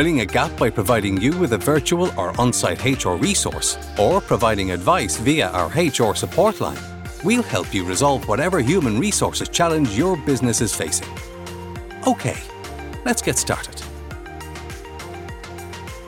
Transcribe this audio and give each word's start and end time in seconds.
filling 0.00 0.20
a 0.20 0.24
gap 0.24 0.50
by 0.56 0.70
providing 0.70 1.20
you 1.20 1.38
with 1.38 1.52
a 1.52 1.58
virtual 1.58 2.10
or 2.18 2.32
on 2.40 2.54
site 2.54 2.82
HR 2.86 3.16
resource, 3.16 3.76
or 3.98 4.18
providing 4.18 4.70
advice 4.70 5.18
via 5.18 5.50
our 5.50 5.68
HR 5.76 6.14
support 6.14 6.58
line, 6.58 6.78
we'll 7.22 7.42
help 7.42 7.74
you 7.74 7.84
resolve 7.84 8.26
whatever 8.26 8.60
human 8.60 8.98
resources 8.98 9.46
challenge 9.46 9.90
your 9.90 10.16
business 10.16 10.62
is 10.62 10.74
facing. 10.74 11.06
Okay, 12.06 12.38
let's 13.04 13.20
get 13.20 13.36
started. 13.36 13.78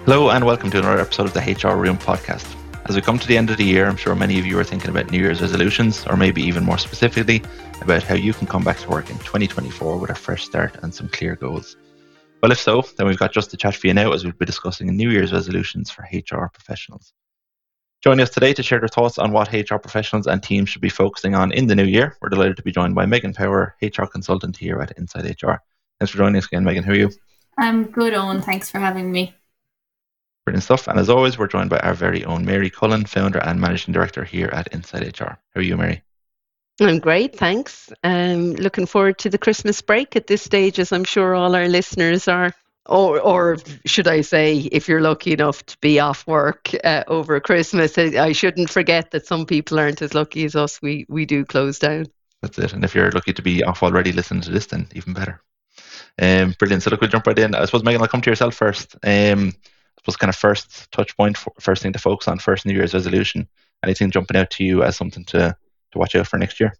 Hello, 0.06 0.30
and 0.30 0.46
welcome 0.46 0.70
to 0.70 0.78
another 0.78 0.98
episode 0.98 1.26
of 1.26 1.34
the 1.34 1.40
HR 1.40 1.76
Room 1.76 1.98
podcast. 1.98 2.46
As 2.86 2.96
we 2.96 3.02
come 3.02 3.18
to 3.18 3.28
the 3.28 3.36
end 3.36 3.50
of 3.50 3.58
the 3.58 3.64
year, 3.66 3.84
I'm 3.84 3.98
sure 3.98 4.14
many 4.14 4.38
of 4.38 4.46
you 4.46 4.58
are 4.58 4.64
thinking 4.64 4.88
about 4.88 5.10
New 5.10 5.20
Year's 5.20 5.42
resolutions, 5.42 6.06
or 6.06 6.16
maybe 6.16 6.40
even 6.40 6.64
more 6.64 6.78
specifically, 6.78 7.42
about 7.82 8.04
how 8.04 8.14
you 8.14 8.32
can 8.32 8.46
come 8.46 8.64
back 8.64 8.78
to 8.78 8.88
work 8.88 9.10
in 9.10 9.18
2024 9.18 9.98
with 9.98 10.08
a 10.08 10.14
fresh 10.14 10.46
start 10.46 10.78
and 10.82 10.94
some 10.94 11.10
clear 11.10 11.36
goals. 11.36 11.76
Well, 12.42 12.50
if 12.50 12.58
so, 12.58 12.82
then 12.96 13.06
we've 13.06 13.18
got 13.18 13.32
just 13.32 13.52
the 13.52 13.56
chat 13.56 13.76
for 13.76 13.86
you 13.86 13.94
now 13.94 14.10
as 14.12 14.24
we'll 14.24 14.32
be 14.32 14.44
discussing 14.44 14.88
New 14.96 15.10
Year's 15.10 15.32
resolutions 15.32 15.92
for 15.92 16.08
HR 16.12 16.48
professionals. 16.48 17.12
Joining 18.02 18.24
us 18.24 18.30
today 18.30 18.52
to 18.54 18.64
share 18.64 18.80
their 18.80 18.88
thoughts 18.88 19.16
on 19.16 19.30
what 19.30 19.52
HR 19.52 19.76
professionals 19.76 20.26
and 20.26 20.42
teams 20.42 20.68
should 20.68 20.82
be 20.82 20.88
focusing 20.88 21.36
on 21.36 21.52
in 21.52 21.68
the 21.68 21.76
new 21.76 21.84
year, 21.84 22.16
we're 22.20 22.30
delighted 22.30 22.56
to 22.56 22.64
be 22.64 22.72
joined 22.72 22.96
by 22.96 23.06
Megan 23.06 23.32
Power, 23.32 23.76
HR 23.80 24.06
consultant 24.06 24.56
here 24.56 24.80
at 24.80 24.92
Insight 24.98 25.40
HR. 25.40 25.62
Thanks 26.00 26.10
for 26.10 26.18
joining 26.18 26.36
us 26.36 26.46
again, 26.46 26.64
Megan. 26.64 26.82
How 26.82 26.90
are 26.90 26.96
you? 26.96 27.10
I'm 27.58 27.84
good, 27.84 28.12
Owen. 28.12 28.42
Thanks 28.42 28.68
for 28.68 28.80
having 28.80 29.12
me. 29.12 29.36
Brilliant 30.44 30.64
stuff. 30.64 30.88
And 30.88 30.98
as 30.98 31.08
always, 31.08 31.38
we're 31.38 31.46
joined 31.46 31.70
by 31.70 31.78
our 31.78 31.94
very 31.94 32.24
own 32.24 32.44
Mary 32.44 32.70
Cullen, 32.70 33.04
founder 33.04 33.38
and 33.38 33.60
managing 33.60 33.94
director 33.94 34.24
here 34.24 34.48
at 34.48 34.74
Insight 34.74 35.20
HR. 35.20 35.38
How 35.54 35.60
are 35.60 35.62
you, 35.62 35.76
Mary? 35.76 36.02
I'm 36.84 36.98
great, 36.98 37.36
thanks. 37.36 37.92
Um, 38.02 38.54
looking 38.54 38.86
forward 38.86 39.18
to 39.18 39.30
the 39.30 39.38
Christmas 39.38 39.80
break 39.80 40.16
at 40.16 40.26
this 40.26 40.42
stage, 40.42 40.78
as 40.78 40.92
I'm 40.92 41.04
sure 41.04 41.34
all 41.34 41.54
our 41.54 41.68
listeners 41.68 42.28
are. 42.28 42.54
Or, 42.86 43.20
or 43.20 43.58
should 43.86 44.08
I 44.08 44.22
say, 44.22 44.56
if 44.56 44.88
you're 44.88 45.00
lucky 45.00 45.32
enough 45.32 45.64
to 45.66 45.78
be 45.80 46.00
off 46.00 46.26
work 46.26 46.70
uh, 46.82 47.04
over 47.06 47.38
Christmas, 47.38 47.96
I 47.96 48.32
shouldn't 48.32 48.70
forget 48.70 49.12
that 49.12 49.26
some 49.26 49.46
people 49.46 49.78
aren't 49.78 50.02
as 50.02 50.14
lucky 50.14 50.44
as 50.44 50.56
us. 50.56 50.82
We 50.82 51.06
we 51.08 51.24
do 51.24 51.44
close 51.44 51.78
down. 51.78 52.06
That's 52.40 52.58
it. 52.58 52.72
And 52.72 52.84
if 52.84 52.94
you're 52.94 53.12
lucky 53.12 53.32
to 53.34 53.42
be 53.42 53.62
off 53.62 53.84
already 53.84 54.10
listening 54.10 54.42
to 54.42 54.50
this, 54.50 54.66
then 54.66 54.88
even 54.94 55.12
better. 55.12 55.40
Um, 56.20 56.56
brilliant. 56.58 56.82
So 56.82 56.90
look, 56.90 57.00
we'll 57.00 57.10
jump 57.10 57.26
right 57.26 57.38
in. 57.38 57.54
I 57.54 57.64
suppose 57.66 57.84
Megan, 57.84 58.02
I'll 58.02 58.08
come 58.08 58.20
to 58.22 58.30
yourself 58.30 58.54
first. 58.54 58.96
Um, 59.04 59.52
suppose 59.98 60.16
kind 60.16 60.28
of 60.28 60.36
first 60.36 60.90
touch 60.90 61.16
point, 61.16 61.38
first 61.60 61.82
thing 61.82 61.92
to 61.92 62.00
focus 62.00 62.26
on, 62.26 62.40
first 62.40 62.66
New 62.66 62.74
Year's 62.74 62.94
resolution. 62.94 63.46
Anything 63.84 64.10
jumping 64.10 64.36
out 64.36 64.50
to 64.50 64.64
you 64.64 64.82
as 64.82 64.96
something 64.96 65.24
to 65.26 65.56
to 65.92 65.98
watch 65.98 66.14
out 66.14 66.26
for 66.26 66.38
next 66.38 66.60
year? 66.60 66.74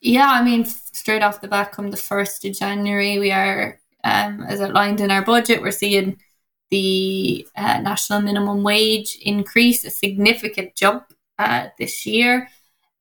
Yeah, 0.00 0.30
I 0.30 0.42
mean, 0.42 0.64
straight 0.64 1.22
off 1.22 1.40
the 1.40 1.48
back, 1.48 1.72
come 1.72 1.90
the 1.90 1.96
first 1.96 2.44
of 2.44 2.54
January, 2.54 3.18
we 3.18 3.32
are, 3.32 3.80
um, 4.04 4.44
as 4.44 4.60
outlined 4.60 5.00
in 5.00 5.10
our 5.10 5.24
budget, 5.24 5.60
we're 5.60 5.72
seeing 5.72 6.18
the 6.70 7.46
uh, 7.56 7.80
national 7.80 8.20
minimum 8.20 8.62
wage 8.62 9.18
increase, 9.22 9.84
a 9.84 9.90
significant 9.90 10.74
jump 10.76 11.12
uh, 11.38 11.68
this 11.78 12.06
year. 12.06 12.48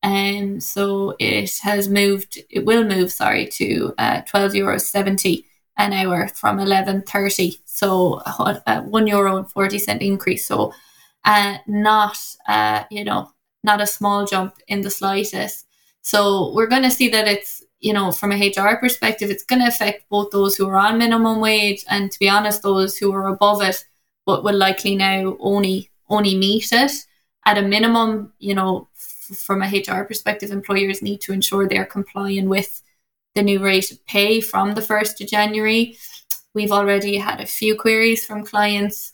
Um, 0.03 0.59
so 0.59 1.15
it 1.19 1.51
has 1.61 1.89
moved, 1.89 2.39
it 2.49 2.65
will 2.65 2.83
move, 2.83 3.11
sorry, 3.11 3.47
to 3.47 3.93
uh, 3.97 4.21
12 4.21 4.53
euros 4.53 4.81
70 4.81 5.45
an 5.77 5.93
hour 5.93 6.27
from 6.27 6.57
11.30 6.57 7.59
so 7.65 8.21
uh, 8.25 8.81
one 8.81 9.07
euro 9.07 9.37
and 9.37 9.49
40 9.49 9.79
cent 9.79 10.01
increase 10.01 10.47
so 10.47 10.73
uh, 11.25 11.57
not 11.67 12.17
uh, 12.47 12.83
you 12.89 13.03
know 13.03 13.31
not 13.63 13.81
a 13.81 13.87
small 13.87 14.25
jump 14.25 14.55
in 14.67 14.81
the 14.81 14.89
slightest 14.89 15.65
so 16.01 16.53
we're 16.53 16.67
going 16.67 16.83
to 16.83 16.91
see 16.91 17.09
that 17.09 17.27
it's 17.27 17.63
you 17.79 17.93
know 17.93 18.11
from 18.11 18.31
a 18.31 18.49
hr 18.49 18.75
perspective 18.77 19.29
it's 19.29 19.43
going 19.43 19.61
to 19.61 19.67
affect 19.67 20.09
both 20.09 20.31
those 20.31 20.55
who 20.55 20.67
are 20.67 20.75
on 20.77 20.97
minimum 20.97 21.39
wage 21.39 21.83
and 21.89 22.11
to 22.11 22.19
be 22.19 22.29
honest 22.29 22.63
those 22.63 22.97
who 22.97 23.13
are 23.13 23.27
above 23.27 23.61
it 23.61 23.85
but 24.25 24.43
will 24.43 24.57
likely 24.57 24.95
now 24.95 25.37
only 25.39 25.89
only 26.09 26.35
meet 26.35 26.71
it 26.71 26.91
at 27.45 27.57
a 27.57 27.61
minimum 27.61 28.33
you 28.39 28.53
know 28.53 28.87
f- 28.95 29.37
from 29.37 29.61
a 29.61 29.67
hr 29.67 30.03
perspective 30.03 30.51
employers 30.51 31.01
need 31.01 31.21
to 31.21 31.33
ensure 31.33 31.67
they're 31.67 31.85
complying 31.85 32.49
with 32.49 32.81
the 33.37 33.43
new 33.43 33.59
rate 33.63 33.91
of 33.91 34.03
pay 34.07 34.41
from 34.41 34.73
the 34.73 34.81
1st 34.81 35.21
of 35.21 35.27
January. 35.27 35.95
We've 36.55 36.71
already 36.71 37.17
had 37.17 37.39
a 37.39 37.45
few 37.45 37.75
queries 37.75 38.25
from 38.25 38.43
clients 38.43 39.11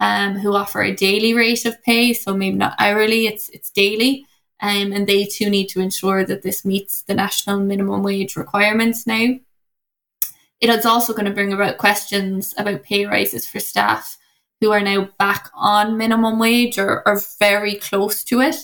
um, 0.00 0.34
who 0.38 0.54
offer 0.54 0.82
a 0.82 0.94
daily 0.94 1.34
rate 1.34 1.64
of 1.64 1.82
pay, 1.82 2.12
so 2.12 2.34
maybe 2.34 2.56
not 2.56 2.76
hourly, 2.78 3.26
it's 3.26 3.48
it's 3.50 3.70
daily. 3.70 4.26
Um, 4.60 4.92
and 4.92 5.06
they 5.06 5.26
too 5.26 5.50
need 5.50 5.68
to 5.68 5.80
ensure 5.80 6.24
that 6.24 6.42
this 6.42 6.64
meets 6.64 7.02
the 7.02 7.14
national 7.14 7.60
minimum 7.60 8.02
wage 8.02 8.36
requirements 8.36 9.06
now. 9.06 9.38
It 10.60 10.70
is 10.70 10.86
also 10.86 11.12
going 11.12 11.26
to 11.26 11.30
bring 11.30 11.52
about 11.52 11.76
questions 11.76 12.54
about 12.56 12.82
pay 12.82 13.04
rises 13.04 13.46
for 13.46 13.60
staff 13.60 14.16
who 14.62 14.72
are 14.72 14.80
now 14.80 15.10
back 15.18 15.50
on 15.54 15.98
minimum 15.98 16.38
wage 16.38 16.78
or, 16.78 17.06
or 17.06 17.20
very 17.38 17.74
close 17.74 18.24
to 18.24 18.40
it 18.40 18.56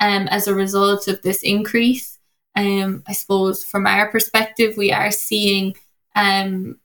um, 0.00 0.26
as 0.28 0.48
a 0.48 0.54
result 0.54 1.06
of 1.06 1.22
this 1.22 1.44
increase 1.44 2.16
um, 2.56 3.02
I 3.06 3.12
suppose 3.12 3.64
from 3.64 3.86
our 3.86 4.10
perspective, 4.10 4.76
we 4.76 4.90
are 4.90 5.10
seeing 5.10 5.76
um, 6.14 6.78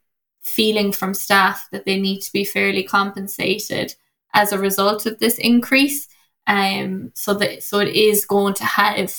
feeling 0.43 0.91
from 0.91 1.13
staff 1.13 1.67
that 1.71 1.85
they 1.85 1.99
need 1.99 2.21
to 2.21 2.31
be 2.31 2.43
fairly 2.43 2.83
compensated 2.83 3.95
as 4.33 4.51
a 4.51 4.59
result 4.59 5.05
of 5.05 5.19
this 5.19 5.37
increase. 5.37 6.07
Um, 6.47 7.11
so 7.13 7.33
that 7.35 7.63
so 7.63 7.79
it 7.79 7.95
is 7.95 8.25
going 8.25 8.55
to 8.55 8.65
have 8.65 9.13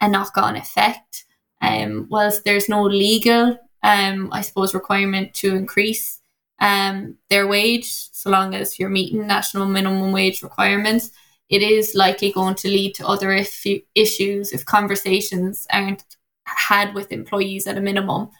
a 0.00 0.08
knock 0.08 0.36
on 0.36 0.56
effect. 0.56 1.24
Um, 1.62 2.08
whilst 2.10 2.44
there's 2.44 2.68
no 2.68 2.82
legal, 2.82 3.58
um, 3.82 4.28
I 4.32 4.40
suppose, 4.42 4.74
requirement 4.74 5.34
to 5.34 5.54
increase 5.54 6.20
um, 6.60 7.16
their 7.30 7.46
wage, 7.46 7.90
so 7.90 8.30
long 8.30 8.54
as 8.54 8.78
you're 8.78 8.90
meeting 8.90 9.26
national 9.26 9.66
minimum 9.66 10.12
wage 10.12 10.42
requirements, 10.42 11.10
it 11.48 11.62
is 11.62 11.94
likely 11.94 12.32
going 12.32 12.54
to 12.56 12.68
lead 12.68 12.94
to 12.96 13.06
other 13.06 13.32
if- 13.32 13.66
issues 13.94 14.52
if 14.52 14.64
conversations 14.64 15.66
aren't 15.72 16.04
had 16.44 16.94
with 16.94 17.12
employees 17.12 17.66
at 17.66 17.78
a 17.78 17.80
minimum. 17.80 18.30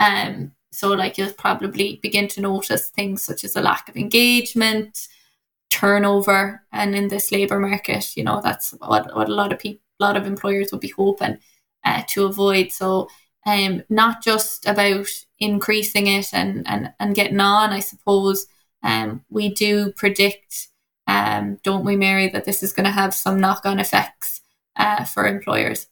Um, 0.00 0.52
so, 0.74 0.88
like, 0.88 1.18
you'll 1.18 1.32
probably 1.32 2.00
begin 2.02 2.28
to 2.28 2.40
notice 2.40 2.90
things 2.90 3.22
such 3.22 3.44
as 3.44 3.56
a 3.56 3.62
lack 3.62 3.88
of 3.88 3.96
engagement, 3.96 5.08
turnover, 5.70 6.62
and 6.72 6.94
in 6.94 7.08
this 7.08 7.32
labour 7.32 7.58
market, 7.58 8.16
you 8.16 8.24
know, 8.24 8.40
that's 8.42 8.72
what, 8.72 9.14
what 9.14 9.28
a 9.28 9.34
lot 9.34 9.52
of 9.52 9.58
people, 9.58 9.80
a 10.00 10.04
lot 10.04 10.16
of 10.16 10.26
employers 10.26 10.70
would 10.72 10.80
be 10.80 10.88
hoping 10.96 11.38
uh, 11.84 12.02
to 12.08 12.24
avoid. 12.24 12.72
So, 12.72 13.08
um, 13.46 13.82
not 13.88 14.22
just 14.22 14.66
about 14.66 15.08
increasing 15.38 16.06
it 16.06 16.32
and, 16.32 16.66
and, 16.66 16.92
and 16.98 17.14
getting 17.14 17.40
on, 17.40 17.72
I 17.72 17.80
suppose. 17.80 18.46
Um, 18.82 19.24
we 19.30 19.48
do 19.52 19.92
predict 19.92 20.68
um, 21.06 21.58
don't 21.62 21.84
we, 21.84 21.96
Mary, 21.96 22.28
that 22.28 22.44
this 22.44 22.62
is 22.62 22.72
going 22.72 22.84
to 22.84 22.90
have 22.90 23.14
some 23.14 23.40
knock 23.40 23.66
on 23.66 23.78
effects 23.78 24.40
uh, 24.76 25.04
for 25.04 25.26
employers? 25.26 25.86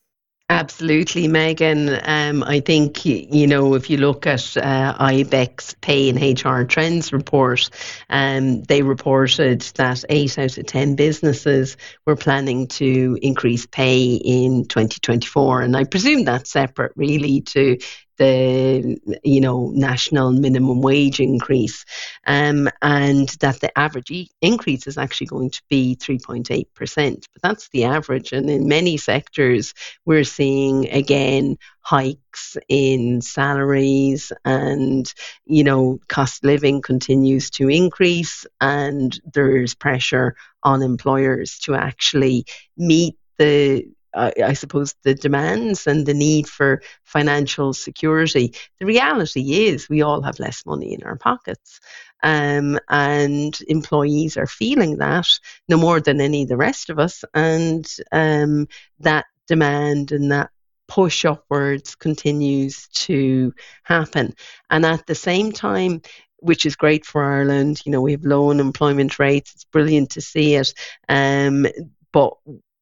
Absolutely, 0.52 1.28
Megan. 1.28 1.98
Um, 2.04 2.42
I 2.42 2.60
think, 2.60 3.06
you 3.06 3.46
know, 3.46 3.72
if 3.72 3.88
you 3.88 3.96
look 3.96 4.26
at 4.26 4.54
uh, 4.58 4.94
Ibec's 5.00 5.74
Pay 5.80 6.10
and 6.10 6.20
HR 6.20 6.64
Trends 6.64 7.10
report, 7.10 7.70
um, 8.10 8.62
they 8.64 8.82
reported 8.82 9.62
that 9.76 10.04
eight 10.10 10.38
out 10.38 10.58
of 10.58 10.66
10 10.66 10.94
businesses 10.94 11.78
were 12.04 12.16
planning 12.16 12.66
to 12.66 13.18
increase 13.22 13.64
pay 13.64 14.16
in 14.16 14.66
2024. 14.66 15.62
And 15.62 15.74
I 15.74 15.84
presume 15.84 16.24
that's 16.24 16.50
separate, 16.50 16.92
really, 16.96 17.40
to 17.40 17.78
the 18.22 19.00
you 19.24 19.40
know 19.40 19.72
national 19.74 20.30
minimum 20.30 20.80
wage 20.80 21.18
increase, 21.18 21.84
um, 22.26 22.68
and 22.80 23.28
that 23.40 23.60
the 23.60 23.76
average 23.76 24.10
e- 24.12 24.30
increase 24.40 24.86
is 24.86 24.96
actually 24.96 25.26
going 25.26 25.50
to 25.50 25.62
be 25.68 25.96
3.8 25.96 26.66
percent. 26.74 27.26
But 27.32 27.42
that's 27.42 27.68
the 27.70 27.84
average, 27.84 28.32
and 28.32 28.48
in 28.48 28.68
many 28.68 28.96
sectors 28.96 29.74
we're 30.04 30.24
seeing 30.24 30.88
again 30.90 31.56
hikes 31.80 32.56
in 32.68 33.20
salaries, 33.22 34.30
and 34.44 35.12
you 35.44 35.64
know 35.64 35.98
cost 36.08 36.44
living 36.44 36.80
continues 36.80 37.50
to 37.50 37.68
increase, 37.68 38.46
and 38.60 39.20
there's 39.34 39.74
pressure 39.74 40.36
on 40.62 40.82
employers 40.82 41.58
to 41.64 41.74
actually 41.74 42.44
meet 42.76 43.16
the 43.38 43.84
I, 44.14 44.32
I, 44.44 44.52
suppose, 44.52 44.94
the 45.02 45.14
demands 45.14 45.86
and 45.86 46.06
the 46.06 46.14
need 46.14 46.48
for 46.48 46.82
financial 47.04 47.72
security. 47.72 48.54
The 48.78 48.86
reality 48.86 49.66
is 49.66 49.88
we 49.88 50.02
all 50.02 50.22
have 50.22 50.40
less 50.40 50.64
money 50.66 50.94
in 50.94 51.02
our 51.02 51.16
pockets. 51.16 51.80
Um, 52.22 52.78
and 52.88 53.58
employees 53.68 54.36
are 54.36 54.46
feeling 54.46 54.98
that 54.98 55.26
no 55.68 55.76
more 55.76 56.00
than 56.00 56.20
any 56.20 56.42
of 56.44 56.48
the 56.48 56.56
rest 56.56 56.90
of 56.90 56.98
us. 56.98 57.24
And 57.34 57.86
um, 58.12 58.68
that 59.00 59.26
demand 59.48 60.12
and 60.12 60.30
that 60.30 60.50
push 60.88 61.24
upwards 61.24 61.94
continues 61.94 62.88
to 62.88 63.54
happen. 63.82 64.34
And 64.70 64.84
at 64.84 65.06
the 65.06 65.14
same 65.14 65.52
time, 65.52 66.02
which 66.42 66.66
is 66.66 66.76
great 66.76 67.06
for 67.06 67.22
Ireland. 67.22 67.82
You 67.86 67.92
know, 67.92 68.00
we 68.00 68.12
have 68.12 68.24
low 68.24 68.50
unemployment 68.50 69.18
rates. 69.18 69.54
It's 69.54 69.64
brilliant 69.64 70.10
to 70.10 70.20
see 70.20 70.56
it. 70.56 70.74
Um, 71.08 71.66
but 72.12 72.34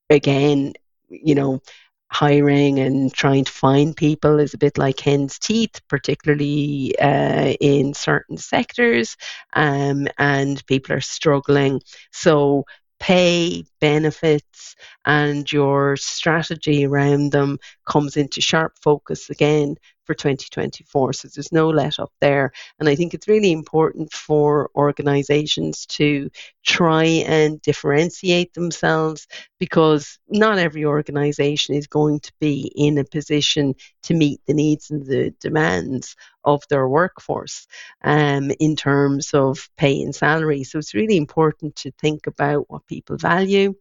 again, 0.08 0.72
you 1.10 1.34
know, 1.34 1.60
hiring 2.12 2.80
and 2.80 3.12
trying 3.12 3.44
to 3.44 3.52
find 3.52 3.96
people 3.96 4.40
is 4.40 4.54
a 4.54 4.58
bit 4.58 4.78
like 4.78 4.98
hen's 5.00 5.38
teeth, 5.38 5.80
particularly 5.88 6.94
uh, 6.98 7.54
in 7.60 7.94
certain 7.94 8.36
sectors, 8.36 9.16
um, 9.52 10.08
and 10.18 10.64
people 10.66 10.94
are 10.96 11.00
struggling. 11.00 11.80
So 12.12 12.64
pay, 12.98 13.64
benefits, 13.80 14.76
and 15.04 15.50
your 15.50 15.96
strategy 15.96 16.84
around 16.84 17.32
them 17.32 17.58
comes 17.86 18.16
into 18.16 18.40
sharp 18.40 18.74
focus 18.82 19.30
again 19.30 19.76
for 20.10 20.14
2024. 20.14 21.12
So 21.12 21.28
there's 21.28 21.52
no 21.52 21.68
let 21.68 22.00
up 22.00 22.10
there. 22.20 22.50
And 22.80 22.88
I 22.88 22.96
think 22.96 23.14
it's 23.14 23.28
really 23.28 23.52
important 23.52 24.12
for 24.12 24.68
organizations 24.74 25.86
to 25.86 26.28
try 26.64 27.04
and 27.04 27.62
differentiate 27.62 28.52
themselves 28.54 29.28
because 29.60 30.18
not 30.28 30.58
every 30.58 30.84
organization 30.84 31.76
is 31.76 31.86
going 31.86 32.18
to 32.20 32.32
be 32.40 32.72
in 32.74 32.98
a 32.98 33.04
position 33.04 33.76
to 34.02 34.14
meet 34.14 34.40
the 34.48 34.54
needs 34.54 34.90
and 34.90 35.06
the 35.06 35.32
demands 35.38 36.16
of 36.44 36.62
their 36.68 36.88
workforce 36.88 37.66
um, 38.02 38.50
in 38.60 38.76
terms 38.76 39.32
of 39.34 39.68
pay 39.76 40.02
and 40.02 40.14
salary. 40.14 40.64
So 40.64 40.78
it's 40.78 40.94
really 40.94 41.16
important 41.16 41.76
to 41.76 41.90
think 41.92 42.26
about 42.26 42.70
what 42.70 42.86
people 42.86 43.16
value, 43.16 43.74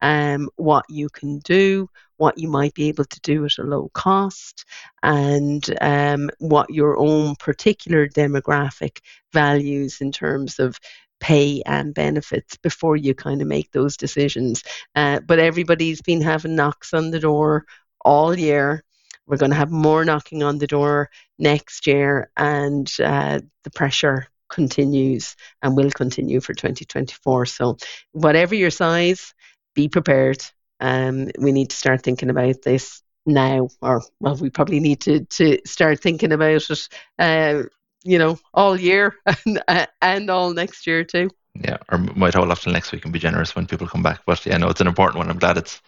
um, 0.00 0.48
what 0.56 0.84
you 0.88 1.08
can 1.08 1.38
do, 1.40 1.88
what 2.16 2.38
you 2.38 2.48
might 2.48 2.74
be 2.74 2.88
able 2.88 3.04
to 3.04 3.20
do 3.20 3.44
at 3.44 3.58
a 3.58 3.62
low 3.62 3.90
cost, 3.92 4.64
and 5.02 5.64
um, 5.80 6.30
what 6.38 6.70
your 6.70 6.96
own 6.98 7.36
particular 7.36 8.08
demographic 8.08 9.00
values 9.32 10.00
in 10.00 10.12
terms 10.12 10.58
of 10.58 10.78
pay 11.20 11.62
and 11.64 11.94
benefits 11.94 12.56
before 12.58 12.96
you 12.96 13.14
kind 13.14 13.40
of 13.40 13.48
make 13.48 13.70
those 13.72 13.96
decisions. 13.96 14.62
Uh, 14.94 15.20
but 15.20 15.38
everybody's 15.38 16.02
been 16.02 16.20
having 16.20 16.54
knocks 16.56 16.92
on 16.94 17.10
the 17.10 17.20
door 17.20 17.64
all 18.04 18.38
year. 18.38 18.82
We're 19.26 19.36
going 19.36 19.50
to 19.50 19.56
have 19.56 19.70
more 19.70 20.04
knocking 20.04 20.42
on 20.42 20.58
the 20.58 20.66
door 20.66 21.10
next 21.38 21.86
year, 21.86 22.30
and 22.36 22.90
uh, 23.02 23.40
the 23.64 23.70
pressure 23.70 24.28
continues 24.48 25.36
and 25.62 25.76
will 25.76 25.90
continue 25.90 26.40
for 26.40 26.54
2024. 26.54 27.46
So, 27.46 27.76
whatever 28.12 28.54
your 28.54 28.70
size, 28.70 29.34
be 29.74 29.88
prepared. 29.88 30.42
Um, 30.80 31.30
we 31.38 31.52
need 31.52 31.70
to 31.70 31.76
start 31.76 32.02
thinking 32.02 32.30
about 32.30 32.62
this 32.62 33.02
now, 33.24 33.68
or 33.82 34.02
well, 34.20 34.36
we 34.36 34.50
probably 34.50 34.80
need 34.80 35.00
to 35.02 35.24
to 35.24 35.58
start 35.64 36.00
thinking 36.00 36.32
about 36.32 36.70
it. 36.70 36.88
Uh, 37.18 37.64
you 38.04 38.18
know, 38.18 38.38
all 38.54 38.78
year 38.78 39.16
and 39.26 39.62
uh, 39.68 39.86
and 40.00 40.30
all 40.30 40.52
next 40.52 40.86
year 40.86 41.04
too. 41.04 41.30
Yeah, 41.54 41.78
or 41.90 41.98
might 41.98 42.34
hold 42.34 42.50
off 42.50 42.62
till 42.62 42.72
next 42.72 42.92
week 42.92 43.04
and 43.04 43.12
be 43.12 43.18
generous 43.18 43.56
when 43.56 43.66
people 43.66 43.86
come 43.86 44.02
back. 44.02 44.20
But 44.26 44.44
yeah, 44.46 44.58
no, 44.58 44.68
it's 44.68 44.80
an 44.80 44.86
important 44.86 45.18
one. 45.18 45.30
I'm 45.30 45.38
glad 45.38 45.58
it's. 45.58 45.80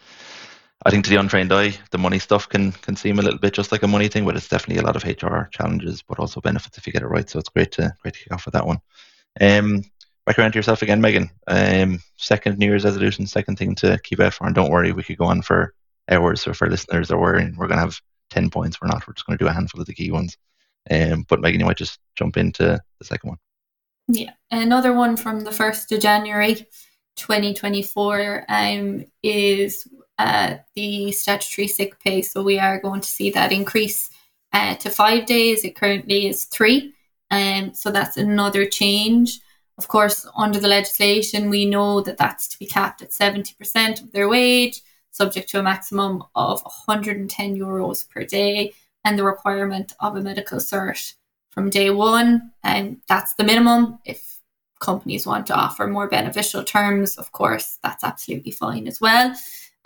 I 0.87 0.91
think 0.91 1.05
to 1.05 1.11
the 1.11 1.17
untrained 1.17 1.53
eye, 1.53 1.75
the 1.91 1.99
money 1.99 2.19
stuff 2.19 2.49
can 2.49 2.73
can 2.73 2.95
seem 2.97 3.19
a 3.19 3.23
little 3.23 3.39
bit 3.39 3.53
just 3.53 3.73
like 3.73 3.83
a 3.83 3.89
money 3.89 4.09
thing, 4.09 4.25
but 4.25 4.37
it's 4.37 4.49
definitely 4.49 4.83
a 4.83 4.87
lot 4.87 4.97
of 4.97 5.05
HR 5.05 5.49
challenges, 5.51 6.03
but 6.03 6.19
also 6.19 6.41
benefits 6.41 6.79
if 6.79 6.87
you 6.87 6.93
get 6.93 7.03
it 7.03 7.09
right. 7.09 7.29
So 7.29 7.39
it's 7.39 7.49
great 7.49 7.73
to 7.73 7.93
great 8.01 8.15
to 8.15 8.21
kick 8.21 8.33
off 8.33 8.45
with 8.45 8.55
that 8.55 8.67
one. 8.67 8.81
Um, 9.41 9.83
back 10.25 10.39
around 10.39 10.53
to 10.53 10.59
yourself 10.59 10.83
again, 10.83 11.01
Megan. 11.01 11.31
Um, 11.47 12.01
second 12.17 12.59
New 12.59 12.67
Year's 12.67 12.85
resolution, 12.85 13.27
second 13.27 13.57
thing 13.57 13.75
to 13.77 13.99
keep 14.05 14.21
out 14.21 14.35
for. 14.35 14.47
And 14.47 14.55
don't 14.55 14.71
worry, 14.71 14.93
we 14.93 15.03
could 15.03 15.19
go 15.19 15.25
on 15.25 15.43
for 15.43 15.75
hours. 16.11 16.43
So 16.43 16.53
for 16.53 16.71
listeners 16.71 17.11
we're 17.11 17.51
we're 17.57 17.67
going 17.67 17.71
to 17.71 17.77
have 17.79 18.01
10 18.31 18.51
points. 18.51 18.81
We're 18.81 18.89
not. 18.89 19.07
We're 19.07 19.15
just 19.15 19.27
going 19.27 19.39
to 19.39 19.45
do 19.45 19.49
a 19.49 19.53
handful 19.53 19.81
of 19.81 19.87
the 19.87 19.95
key 19.95 20.11
ones. 20.11 20.37
Um, 20.91 21.25
but 21.29 21.41
Megan, 21.41 21.61
you 21.61 21.67
might 21.67 21.77
just 21.77 21.99
jump 22.17 22.37
into 22.37 22.81
the 22.99 23.05
second 23.05 23.31
one. 23.31 23.39
Yeah, 24.09 24.31
another 24.51 24.95
one 24.95 25.17
from 25.17 25.41
the 25.41 25.51
1st 25.51 25.93
of 25.93 26.01
January 26.01 26.67
2024 27.17 28.47
um, 28.49 29.05
is 29.23 29.87
uh, 30.19 30.57
the 30.75 31.13
statutory 31.13 31.69
sick 31.69 31.99
pay. 32.01 32.23
So 32.23 32.43
we 32.43 32.59
are 32.59 32.81
going 32.81 33.01
to 33.01 33.09
see 33.09 33.31
that 33.31 33.53
increase 33.53 34.11
uh, 34.53 34.75
to 34.77 34.91
five 34.91 35.27
days. 35.27 35.65
It 35.65 35.77
currently 35.77 36.27
is 36.27 36.45
three. 36.45 36.95
Um, 37.31 37.75
so 37.75 37.91
that's 37.91 38.17
another 38.17 38.67
change. 38.67 39.41
Of 39.77 39.87
course, 39.87 40.27
under 40.37 40.59
the 40.59 40.69
legislation, 40.69 41.51
we 41.51 41.65
know 41.65 42.01
that 42.01 42.19
that's 42.19 42.49
to 42.49 42.59
be 42.59 42.67
capped 42.67 43.01
at 43.01 43.11
70% 43.11 44.03
of 44.03 44.11
their 44.11 44.29
wage, 44.29 44.83
subject 45.13 45.49
to 45.51 45.61
a 45.61 45.63
maximum 45.63 46.25
of 46.35 46.63
110 46.63 47.57
euros 47.57 48.09
per 48.09 48.25
day, 48.25 48.73
and 49.05 49.17
the 49.17 49.23
requirement 49.23 49.93
of 50.01 50.17
a 50.17 50.21
medical 50.21 50.59
cert 50.59 51.15
from 51.51 51.71
day 51.71 51.91
one. 51.91 52.51
And 52.65 53.01
that's 53.09 53.35
the 53.35 53.45
minimum. 53.45 54.01
If 54.05 54.41
companies 54.81 55.27
want 55.27 55.47
to 55.47 55.55
offer 55.55 55.87
more 55.87 56.09
beneficial 56.09 56.65
terms, 56.65 57.17
of 57.17 57.31
course, 57.31 57.79
that's 57.83 58.03
absolutely 58.03 58.53
fine 58.53 58.89
as 58.89 59.01
well. 59.01 59.35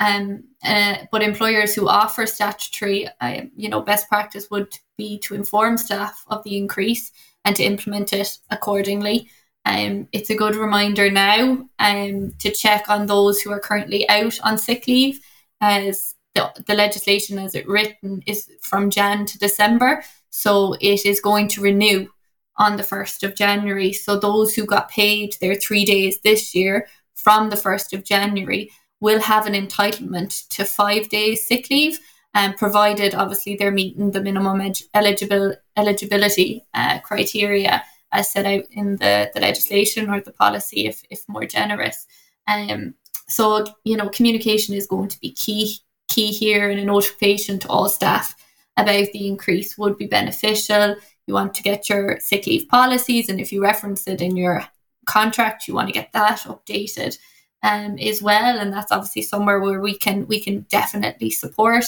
Um, 0.03 0.45
uh, 0.65 0.97
but 1.13 1.23
employers 1.23 1.75
who 1.75 1.89
offer 1.89 2.27
statutory, 2.27 3.09
uh, 3.21 3.43
you 3.57 3.69
know, 3.69 3.81
best 3.81 4.09
practice 4.09 4.51
would 4.51 4.77
be 4.99 5.19
to 5.21 5.35
inform 5.35 5.77
staff 5.77 6.25
of 6.27 6.43
the 6.43 6.57
increase 6.57 7.13
and 7.45 7.55
to 7.55 7.63
implement 7.63 8.13
it 8.13 8.39
accordingly. 8.51 9.29
Um, 9.65 10.09
it's 10.11 10.31
a 10.31 10.35
good 10.35 10.57
reminder 10.57 11.09
now 11.09 11.69
um, 11.79 12.33
to 12.41 12.51
check 12.51 12.89
on 12.89 13.07
those 13.07 13.41
who 13.41 13.53
are 13.53 13.61
currently 13.61 14.09
out 14.09 14.41
on 14.43 14.59
sick 14.59 14.89
leave, 14.89 15.21
as 15.61 16.17
the, 16.35 16.51
the 16.67 16.75
legislation 16.75 17.39
as 17.39 17.55
it 17.55 17.69
written 17.69 18.23
is 18.27 18.51
from 18.61 18.91
Jan 18.91 19.25
to 19.27 19.39
December. 19.39 20.03
So 20.31 20.75
it 20.81 21.07
is 21.07 21.21
going 21.21 21.47
to 21.49 21.61
renew 21.61 22.09
on 22.57 22.77
the 22.77 22.83
1st 22.83 23.23
of 23.23 23.37
January. 23.37 23.93
So 23.93 24.19
those 24.19 24.55
who 24.55 24.67
got 24.67 24.91
paid 24.91 25.37
their 25.41 25.55
three 25.55 25.85
days 25.85 26.19
this 26.23 26.57
year 26.57 26.89
from 27.15 27.51
the 27.51 27.57
1st 27.57 27.93
of 27.93 28.05
January 28.05 28.71
will 29.03 29.21
have 29.21 29.47
an 29.47 29.55
entitlement 29.55 30.47
to 30.49 30.65
five 30.65 31.09
days 31.09 31.45
sick 31.45 31.69
leave, 31.71 31.99
um, 32.35 32.55
provided 32.55 33.17
obviously 33.17 33.57
they're 33.57 33.73
meeting 33.73 34.13
the 34.13 34.23
minimum 34.23 34.61
ed- 34.61 34.79
eligible 34.95 35.55
eligibility 35.77 36.65
uh, 36.73 37.01
criteria 37.01 37.83
as 38.13 38.31
set 38.31 38.47
out 38.47 38.63
in 38.71 38.97
the, 38.97 39.29
the 39.35 39.41
legislation 39.41 40.09
or 40.09 40.21
the 40.21 40.33
policy 40.33 40.87
if, 40.87 41.03
if 41.11 41.29
more 41.29 41.45
generous. 41.45 42.07
Um, 42.47 42.95
so, 43.29 43.65
you 43.85 43.97
know, 43.97 44.09
communication 44.09 44.75
is 44.75 44.87
going 44.87 45.09
to 45.09 45.21
be 45.21 45.33
key 45.33 45.79
key 46.09 46.31
here 46.31 46.71
and 46.71 46.79
a 46.79 46.85
notification 46.85 47.59
to 47.59 47.69
all 47.69 47.89
staff 47.89 48.37
about 48.77 49.09
the 49.13 49.27
increase 49.27 49.77
would 49.77 49.99
be 49.99 50.07
beneficial. 50.07 50.95
You 51.27 51.35
want 51.35 51.55
to 51.55 51.63
get 51.63 51.89
your 51.89 52.21
sick 52.21 52.47
leave 52.47 52.69
policies, 52.69 53.29
and 53.29 53.41
if 53.41 53.51
you 53.51 53.63
reference 53.63 54.07
it 54.07 54.21
in 54.21 54.37
your 54.37 54.65
contract, 55.07 55.67
you 55.67 55.75
want 55.75 55.89
to 55.89 55.93
get 55.93 56.13
that 56.13 56.41
updated 56.41 57.19
um, 57.63 57.99
as 57.99 58.23
well. 58.23 58.59
And 58.59 58.73
that's 58.73 58.93
obviously 58.93 59.23
somewhere 59.23 59.61
where 59.61 59.81
we 59.81 59.97
can 59.97 60.27
we 60.27 60.41
can 60.41 60.67
definitely 60.71 61.31
support 61.31 61.85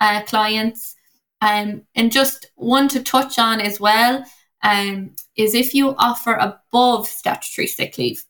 uh, 0.00 0.22
clients. 0.22 0.94
Um, 1.42 1.82
and 1.94 2.10
just 2.10 2.50
one 2.54 2.88
to 2.88 3.02
touch 3.02 3.38
on 3.38 3.60
as 3.60 3.78
well 3.78 4.24
um, 4.62 5.14
is 5.36 5.54
if 5.54 5.74
you 5.74 5.94
offer 5.98 6.34
above 6.34 7.06
statutory 7.06 7.66
sick 7.66 7.98
leave, 7.98 8.24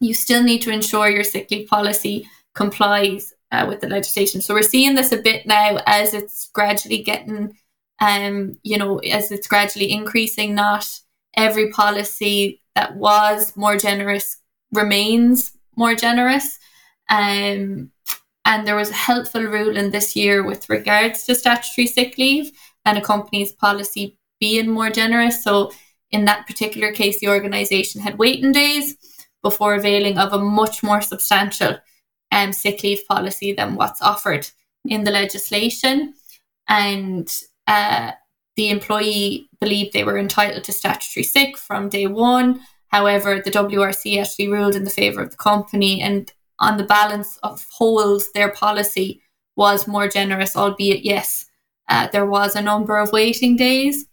you 0.00 0.14
still 0.14 0.42
need 0.42 0.62
to 0.62 0.70
ensure 0.70 1.08
your 1.08 1.24
sick 1.24 1.50
leave 1.50 1.68
policy 1.68 2.28
complies 2.54 3.32
uh, 3.50 3.64
with 3.68 3.80
the 3.80 3.88
legislation. 3.88 4.40
So 4.40 4.54
we're 4.54 4.62
seeing 4.62 4.94
this 4.94 5.12
a 5.12 5.22
bit 5.22 5.46
now 5.46 5.78
as 5.86 6.12
it's 6.14 6.50
gradually 6.52 7.02
getting, 7.02 7.56
um, 8.00 8.58
you 8.62 8.76
know, 8.76 8.98
as 8.98 9.32
it's 9.32 9.46
gradually 9.46 9.90
increasing. 9.90 10.54
Not 10.54 10.86
every 11.34 11.70
policy 11.70 12.62
that 12.74 12.96
was 12.96 13.56
more 13.56 13.76
generous 13.76 14.36
remains 14.72 15.52
more 15.78 15.94
generous. 15.94 16.58
Um, 17.08 17.90
and 18.44 18.66
there 18.66 18.76
was 18.76 18.90
a 18.90 18.94
helpful 18.94 19.42
ruling 19.42 19.90
this 19.90 20.16
year 20.16 20.42
with 20.42 20.68
regards 20.68 21.24
to 21.24 21.34
statutory 21.34 21.86
sick 21.86 22.18
leave 22.18 22.50
and 22.84 22.98
a 22.98 23.02
company's 23.02 23.52
policy 23.52 24.18
being 24.40 24.70
more 24.70 24.90
generous. 24.90 25.42
So 25.44 25.72
in 26.10 26.24
that 26.24 26.46
particular 26.46 26.92
case, 26.92 27.20
the 27.20 27.28
organisation 27.28 28.00
had 28.00 28.18
waiting 28.18 28.52
days 28.52 28.96
before 29.42 29.74
availing 29.74 30.18
of 30.18 30.32
a 30.32 30.38
much 30.38 30.82
more 30.82 31.00
substantial 31.00 31.78
um, 32.32 32.52
sick 32.52 32.82
leave 32.82 33.06
policy 33.06 33.52
than 33.52 33.76
what's 33.76 34.02
offered 34.02 34.48
in 34.84 35.04
the 35.04 35.10
legislation. 35.10 36.14
And 36.68 37.30
uh, 37.66 38.12
the 38.56 38.70
employee 38.70 39.48
believed 39.60 39.92
they 39.92 40.04
were 40.04 40.18
entitled 40.18 40.64
to 40.64 40.72
statutory 40.72 41.24
sick 41.24 41.56
from 41.56 41.88
day 41.88 42.06
one. 42.06 42.60
However, 42.88 43.40
the 43.40 43.50
WRC 43.50 44.20
actually 44.20 44.48
ruled 44.48 44.74
in 44.74 44.84
the 44.84 44.90
favour 44.90 45.22
of 45.22 45.30
the 45.30 45.36
company 45.36 46.00
and 46.00 46.32
on 46.58 46.76
the 46.76 46.84
balance 46.84 47.38
of 47.42 47.66
holds 47.70 48.32
their 48.32 48.50
policy 48.50 49.22
was 49.56 49.86
more 49.86 50.08
generous, 50.08 50.56
albeit, 50.56 51.04
yes, 51.04 51.46
uh, 51.88 52.08
there 52.12 52.26
was 52.26 52.54
a 52.54 52.62
number 52.62 52.98
of 52.98 53.12
waiting 53.12 53.56
days. 53.56 54.06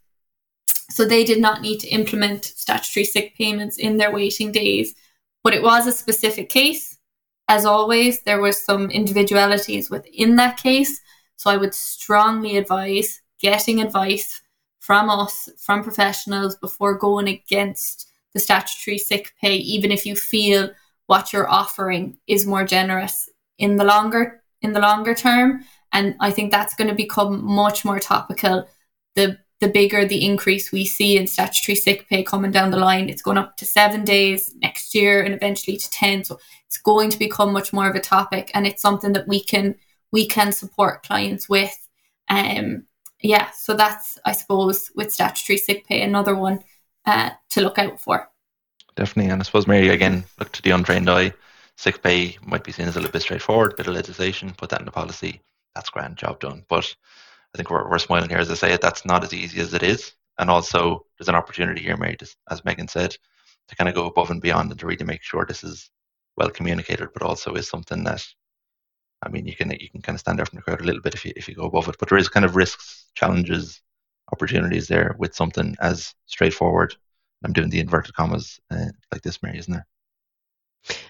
So 0.90 1.06
they 1.06 1.24
did 1.24 1.40
not 1.40 1.62
need 1.62 1.80
to 1.82 1.88
implement 1.88 2.46
statutory 2.46 3.06
sick 3.06 3.36
payments 3.36 3.78
in 3.78 3.98
their 3.98 4.12
waiting 4.12 4.52
days. 4.52 4.96
But 5.44 5.54
it 5.54 5.64
was 5.64 5.88
a 5.88 5.92
specific 5.92 6.50
case. 6.50 6.98
As 7.48 7.66
always, 7.66 8.22
there 8.22 8.42
was 8.42 8.60
some 8.60 8.90
individualities 8.90 9.90
within 9.90 10.36
that 10.38 10.58
case. 10.58 11.02
So 11.38 11.50
I 11.50 11.58
would 11.58 11.74
strongly 11.74 12.58
advise 12.58 13.22
getting 13.40 13.82
advice 13.82 14.42
from 14.80 15.10
us, 15.10 15.50
from 15.58 15.84
professionals, 15.84 16.56
before 16.56 16.98
going 16.98 17.28
against 17.28 18.12
the 18.36 18.40
statutory 18.40 19.00
sick 19.00 19.34
pay, 19.42 19.56
even 19.56 19.92
if 19.92 20.06
you 20.06 20.16
feel 20.16 20.70
what 21.08 21.34
you're 21.34 21.50
offering 21.50 22.18
is 22.28 22.46
more 22.46 22.66
generous 22.66 23.30
in 23.58 23.78
the 23.78 23.84
longer 23.84 24.44
in 24.62 24.74
the 24.74 24.80
longer 24.80 25.16
term. 25.16 25.64
And 25.94 26.16
I 26.20 26.32
think 26.32 26.52
that's 26.52 26.76
going 26.76 26.90
to 26.90 26.96
become 26.96 27.44
much 27.44 27.86
more 27.86 28.00
topical. 28.00 28.68
The 29.16 29.40
the 29.62 29.70
bigger 29.70 30.06
the 30.06 30.26
increase 30.26 30.72
we 30.72 30.86
see 30.86 31.18
in 31.18 31.28
statutory 31.28 31.76
sick 31.76 32.10
pay 32.10 32.24
coming 32.24 32.52
down 32.52 32.72
the 32.72 32.78
line, 32.78 33.10
it's 33.10 33.22
going 33.22 33.38
up 33.38 33.56
to 33.58 33.66
seven 33.66 34.04
days 34.04 34.54
next 34.62 34.94
year 34.94 35.24
and 35.24 35.34
eventually 35.34 35.78
to 35.78 35.90
ten. 35.90 36.26
So 36.26 36.38
it's 36.68 36.78
going 36.78 37.10
to 37.12 37.18
become 37.18 37.54
much 37.54 37.72
more 37.72 37.90
of 37.90 37.96
a 37.96 38.02
topic, 38.02 38.52
and 38.54 38.68
it's 38.68 38.82
something 38.82 39.14
that 39.14 39.30
we 39.30 39.42
can 39.42 39.76
we 40.12 40.28
can 40.28 40.52
support 40.52 41.04
clients 41.04 41.48
with. 41.48 41.76
Um, 42.30 42.86
yeah, 43.22 43.52
so 43.52 43.76
that's 43.76 44.18
I 44.26 44.34
suppose 44.34 44.92
with 44.94 45.14
statutory 45.14 45.58
sick 45.58 45.88
pay 45.88 46.02
another 46.02 46.36
one 46.36 46.60
uh, 47.06 47.32
to 47.50 47.62
look 47.62 47.80
out 47.80 48.00
for. 48.00 48.30
Definitely, 48.96 49.32
and 49.32 49.42
I 49.42 49.44
suppose 49.44 49.68
Mary 49.68 49.90
again 49.90 50.24
look 50.40 50.52
to 50.54 50.62
the 50.62 50.72
untrained 50.72 51.10
eye. 51.10 51.34
Sick 51.78 52.02
pay 52.02 52.38
might 52.42 52.64
be 52.64 52.72
seen 52.72 52.88
as 52.88 52.96
a 52.96 53.00
little 53.00 53.12
bit 53.12 53.22
straightforward, 53.22 53.76
bit 53.76 53.88
of 53.88 53.94
legislation, 53.94 54.54
put 54.58 54.70
that 54.70 54.80
in 54.80 54.86
the 54.86 54.92
policy. 54.92 55.42
That's 55.74 55.90
grand, 55.90 56.16
job 56.16 56.40
done. 56.40 56.64
But 56.70 56.96
I 57.54 57.58
think 57.58 57.70
we're, 57.70 57.90
we're 57.90 58.00
smiling 58.00 58.30
here 58.30 58.38
as 58.38 58.50
I 58.50 58.54
say 58.54 58.72
it. 58.72 58.80
That's 58.80 59.06
not 59.06 59.24
as 59.24 59.34
easy 59.34 59.60
as 59.60 59.74
it 59.74 59.84
is, 59.84 60.14
and 60.40 60.50
also 60.50 61.06
there's 61.18 61.30
an 61.30 61.36
opportunity 61.36 61.82
here, 61.82 61.98
Mary, 61.98 62.18
as 62.50 62.66
Megan 62.66 62.88
said, 62.88 63.18
to 63.68 63.76
kind 63.76 63.90
of 63.90 63.96
go 63.96 64.06
above 64.06 64.32
and 64.32 64.42
beyond 64.42 64.72
and 64.72 64.80
to 64.80 64.88
really 64.88 65.06
make 65.06 65.24
sure 65.24 65.46
this 65.46 65.64
is 65.64 65.90
well 66.38 66.50
communicated, 66.50 67.10
but 67.14 67.24
also 67.24 67.54
is 67.56 67.68
something 67.68 68.04
that 68.06 68.26
I 69.22 69.30
mean, 69.30 69.48
you 69.48 69.56
can 69.56 69.72
you 69.72 69.90
can 69.90 70.02
kind 70.02 70.16
of 70.16 70.20
stand 70.20 70.40
out 70.40 70.50
from 70.50 70.58
the 70.58 70.62
crowd 70.62 70.82
a 70.82 70.84
little 70.84 71.02
bit 71.02 71.16
if 71.16 71.26
you 71.26 71.34
if 71.36 71.48
you 71.48 71.56
go 71.56 71.66
above 71.66 71.88
it, 71.90 71.96
but 72.00 72.10
there 72.10 72.18
is 72.18 72.30
kind 72.30 72.46
of 72.46 72.56
risks, 72.56 73.08
challenges, 73.16 73.82
opportunities 74.32 74.88
there 74.88 75.16
with 75.18 75.36
something 75.36 75.76
as 75.80 76.14
straightforward. 76.26 76.96
I'm 77.44 77.54
doing 77.54 77.70
the 77.70 77.80
inverted 77.80 78.16
commas 78.16 78.60
uh, 78.72 78.88
like 79.12 79.22
this, 79.22 79.42
Mary, 79.44 79.60
isn't 79.60 79.74
there? 79.74 79.88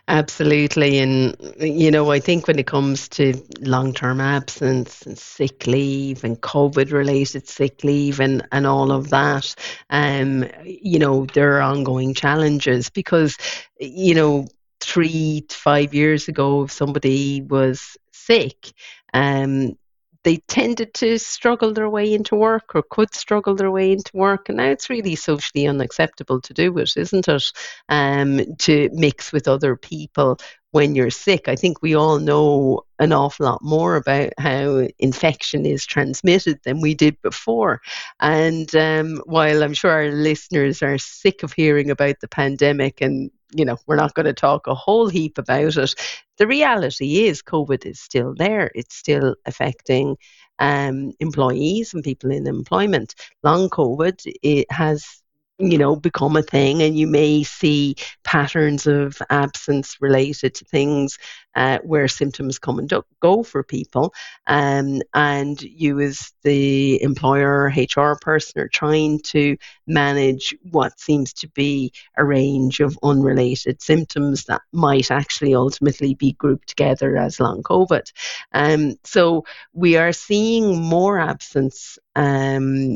Absolutely. 0.07 0.99
And, 0.99 1.35
you 1.59 1.91
know, 1.91 2.11
I 2.11 2.19
think 2.19 2.47
when 2.47 2.59
it 2.59 2.67
comes 2.67 3.09
to 3.09 3.33
long 3.59 3.93
term 3.93 4.21
absence 4.21 5.01
and 5.01 5.17
sick 5.17 5.67
leave 5.67 6.23
and 6.23 6.39
COVID 6.39 6.91
related 6.91 7.47
sick 7.47 7.83
leave 7.83 8.19
and, 8.19 8.47
and 8.51 8.65
all 8.65 8.91
of 8.91 9.09
that, 9.09 9.53
um, 9.89 10.45
you 10.63 10.99
know, 10.99 11.25
there 11.25 11.57
are 11.57 11.61
ongoing 11.61 12.13
challenges 12.13 12.89
because, 12.89 13.37
you 13.79 14.15
know, 14.15 14.47
three 14.79 15.41
to 15.49 15.55
five 15.55 15.93
years 15.93 16.27
ago, 16.27 16.63
if 16.63 16.71
somebody 16.71 17.41
was 17.41 17.97
sick, 18.13 18.71
um, 19.13 19.77
they 20.25 20.37
tended 20.47 20.91
to 20.95 21.19
struggle 21.19 21.71
their 21.71 21.87
way 21.87 22.11
into 22.11 22.35
work 22.35 22.75
or 22.75 22.81
could 22.89 23.13
struggle 23.13 23.53
their 23.53 23.69
way 23.69 23.91
into 23.91 24.09
work. 24.17 24.49
And 24.49 24.57
now 24.57 24.65
it's 24.65 24.89
really 24.89 25.15
socially 25.15 25.67
unacceptable 25.67 26.41
to 26.41 26.53
do 26.53 26.75
it, 26.79 26.97
isn't 26.97 27.27
it? 27.27 27.43
Um, 27.89 28.55
to 28.57 28.89
mix 28.91 29.31
with 29.31 29.47
other 29.47 29.75
people 29.75 30.39
when 30.71 30.95
you're 30.95 31.11
sick. 31.11 31.47
I 31.47 31.55
think 31.55 31.81
we 31.81 31.95
all 31.95 32.17
know 32.17 32.81
an 32.97 33.13
awful 33.13 33.45
lot 33.45 33.61
more 33.61 33.97
about 33.97 34.33
how 34.39 34.87
infection 34.97 35.63
is 35.63 35.85
transmitted 35.85 36.59
than 36.63 36.81
we 36.81 36.95
did 36.95 37.21
before. 37.21 37.81
And 38.19 38.75
um, 38.75 39.21
while 39.25 39.63
I'm 39.63 39.75
sure 39.75 39.91
our 39.91 40.11
listeners 40.11 40.81
are 40.81 40.97
sick 40.97 41.43
of 41.43 41.53
hearing 41.53 41.91
about 41.91 42.19
the 42.19 42.27
pandemic 42.27 42.99
and 42.99 43.29
you 43.53 43.65
know, 43.65 43.77
we're 43.87 43.95
not 43.95 44.13
going 44.13 44.25
to 44.25 44.33
talk 44.33 44.67
a 44.67 44.75
whole 44.75 45.07
heap 45.07 45.37
about 45.37 45.77
it. 45.77 45.93
The 46.37 46.47
reality 46.47 47.25
is, 47.25 47.41
COVID 47.41 47.85
is 47.85 47.99
still 47.99 48.33
there. 48.35 48.71
It's 48.75 48.95
still 48.95 49.35
affecting 49.45 50.17
um, 50.59 51.11
employees 51.19 51.93
and 51.93 52.03
people 52.03 52.31
in 52.31 52.47
employment. 52.47 53.15
Long 53.43 53.69
COVID, 53.69 54.21
it 54.41 54.71
has 54.71 55.21
you 55.57 55.77
know 55.77 55.95
become 55.95 56.35
a 56.35 56.41
thing 56.41 56.81
and 56.81 56.97
you 56.97 57.07
may 57.07 57.43
see 57.43 57.95
patterns 58.23 58.87
of 58.87 59.17
absence 59.29 59.97
related 60.01 60.53
to 60.53 60.65
things 60.65 61.17
uh, 61.55 61.79
where 61.83 62.07
symptoms 62.07 62.59
come 62.59 62.79
and 62.79 62.91
go 63.21 63.43
for 63.43 63.63
people. 63.63 64.13
Um, 64.47 65.01
and 65.13 65.61
you 65.61 65.99
as 66.01 66.33
the 66.43 67.01
employer 67.01 67.69
hr 67.69 68.15
person 68.21 68.61
are 68.61 68.67
trying 68.67 69.19
to 69.19 69.55
manage 69.87 70.53
what 70.71 70.99
seems 70.99 71.31
to 71.33 71.47
be 71.49 71.93
a 72.17 72.25
range 72.25 72.81
of 72.81 72.99
unrelated 73.03 73.81
symptoms 73.81 74.45
that 74.45 74.61
might 74.73 75.11
actually 75.11 75.55
ultimately 75.55 76.15
be 76.15 76.33
grouped 76.33 76.67
together 76.67 77.15
as 77.15 77.39
long 77.39 77.63
covid. 77.63 78.11
Um, 78.51 78.95
so 79.05 79.45
we 79.73 79.95
are 79.95 80.11
seeing 80.11 80.81
more 80.81 81.17
absence 81.19 81.97
um, 82.15 82.95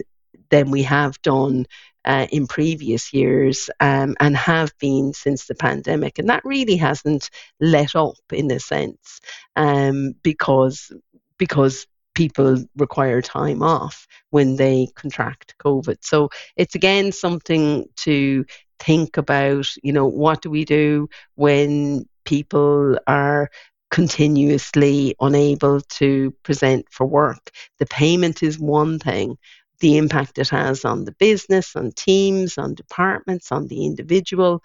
than 0.49 0.71
we 0.71 0.83
have 0.83 1.21
done 1.21 1.65
uh, 2.05 2.27
in 2.31 2.47
previous 2.47 3.13
years 3.13 3.69
um, 3.79 4.15
and 4.19 4.35
have 4.35 4.71
been 4.79 5.13
since 5.13 5.45
the 5.45 5.55
pandemic. 5.55 6.19
And 6.19 6.29
that 6.29 6.45
really 6.45 6.77
hasn't 6.77 7.29
let 7.59 7.95
up 7.95 8.17
in 8.31 8.51
a 8.51 8.59
sense 8.59 9.21
um, 9.55 10.15
because 10.23 10.91
because 11.37 11.87
people 12.15 12.57
require 12.75 13.21
time 13.21 13.63
off 13.63 14.07
when 14.29 14.57
they 14.57 14.87
contract 14.95 15.55
COVID. 15.63 15.97
So 16.01 16.29
it's 16.55 16.75
again 16.75 17.11
something 17.11 17.85
to 17.97 18.45
think 18.79 19.17
about, 19.17 19.67
you 19.83 19.93
know, 19.93 20.07
what 20.07 20.41
do 20.41 20.49
we 20.49 20.65
do 20.65 21.09
when 21.35 22.07
people 22.25 22.97
are 23.07 23.49
continuously 23.91 25.15
unable 25.19 25.81
to 25.81 26.31
present 26.43 26.85
for 26.91 27.07
work. 27.07 27.49
The 27.79 27.85
payment 27.87 28.43
is 28.43 28.59
one 28.59 28.99
thing, 28.99 29.37
the 29.79 29.97
impact 29.97 30.37
it 30.37 30.49
has 30.49 30.85
on 30.85 31.05
the 31.05 31.13
business, 31.13 31.75
on 31.75 31.91
teams, 31.91 32.57
on 32.57 32.75
departments, 32.75 33.51
on 33.51 33.67
the 33.67 33.85
individual 33.85 34.63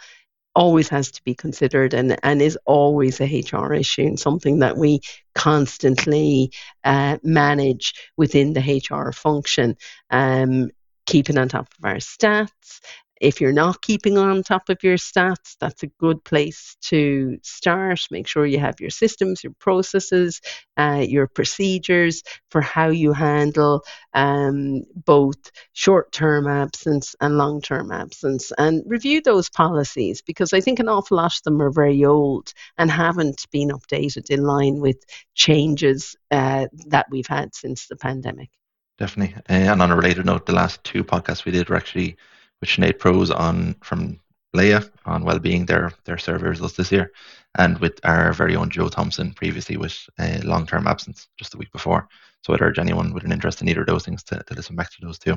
always 0.55 0.89
has 0.89 1.11
to 1.11 1.23
be 1.25 1.35
considered 1.35 1.95
and, 1.95 2.17
and 2.23 2.41
is 2.41 2.59
always 2.65 3.21
a 3.21 3.25
HR 3.25 3.73
issue 3.75 4.03
and 4.03 4.21
something 4.21 4.61
that 4.61 4.77
we 4.77 5.01
constantly 5.35 6.53
uh, 6.85 7.19
manage 7.23 7.95
within 8.17 8.53
the 8.53 8.83
HR 8.89 9.11
function. 9.13 9.77
Um, 10.11 10.71
keeping 11.07 11.37
on 11.37 11.49
top 11.49 11.69
of 11.79 11.85
our 11.85 11.97
stats, 11.97 12.81
if 13.25 13.41
you're 13.41 13.53
not 13.53 13.81
keeping 13.81 14.19
on 14.19 14.43
top 14.43 14.69
of 14.69 14.83
your 14.83 14.99
stats, 14.99 15.57
that's 15.59 15.83
a 15.83 15.87
good 15.99 16.23
place 16.25 16.77
to 16.83 17.39
start. 17.43 18.01
Make 18.11 18.27
sure 18.27 18.45
you 18.45 18.59
have 18.59 18.81
your 18.81 18.91
systems, 18.91 19.43
your 19.43 19.55
processes, 19.59 20.43
uh, 20.77 21.03
your 21.09 21.27
procedures 21.27 22.23
for 22.51 22.61
how 22.61 22.89
you 22.89 23.15
handle 23.15 23.83
um, 24.13 24.83
both 24.95 25.39
short 25.73 26.13
term 26.13 26.47
absence 26.47 27.17
and 27.19 27.39
long 27.39 27.63
term 27.63 27.91
absence 27.91 28.53
and 28.59 28.83
review 28.87 29.23
those 29.23 29.49
policies 29.49 30.21
because 30.21 30.53
I 30.53 30.61
think 30.61 30.79
an 30.79 30.91
awful 30.91 31.17
lot 31.17 31.35
of 31.35 31.43
them 31.45 31.63
are 31.63 31.71
very 31.71 32.05
old 32.05 32.53
and 32.77 32.91
haven't 32.91 33.47
been 33.51 33.71
updated 33.71 34.29
in 34.29 34.43
line 34.43 34.81
with 34.81 35.03
changes 35.35 36.15
uh, 36.31 36.67
that 36.89 37.07
we've 37.11 37.27
had 37.27 37.55
since 37.55 37.87
the 37.87 37.97
pandemic. 37.97 38.51
Definitely. 38.99 39.43
And 39.47 39.81
on 39.81 39.91
a 39.91 39.97
related 39.97 40.27
note, 40.27 40.45
the 40.45 40.53
last 40.53 40.85
two 40.85 41.03
podcasts 41.03 41.47
we 41.47 41.53
did 41.53 41.71
were 41.71 41.77
actually 41.77 42.17
with 42.61 42.71
Sinead 42.71 42.99
Proos 42.99 43.31
on 43.31 43.75
from 43.83 44.21
Laya 44.53 44.83
on 45.05 45.25
well-being 45.25 45.67
their 45.67 45.93
their 46.05 46.19
survey 46.19 46.49
results 46.49 46.77
this 46.77 46.93
year, 46.93 47.13
and 47.59 47.79
with 47.79 47.99
our 48.05 48.33
very 48.33 48.57
own 48.57 48.71
Joe 48.71 48.89
Thompson 48.89 49.33
previously 49.33 49.77
with 49.77 49.97
a 50.19 50.41
long-term 50.43 50.87
absence 50.87 51.29
just 51.39 51.53
the 51.53 51.59
week 51.59 51.73
before. 51.73 52.09
So 52.43 52.53
I'd 52.53 52.63
urge 52.63 52.79
anyone 52.79 53.13
with 53.13 53.25
an 53.25 53.33
interest 53.33 53.63
in 53.63 53.69
either 53.69 53.81
of 53.81 53.87
those 53.87 54.05
things 54.05 54.23
to, 54.25 54.43
to 54.47 54.55
listen 54.55 54.77
back 54.77 54.91
to 54.91 54.97
those 55.01 55.19
two. 55.19 55.37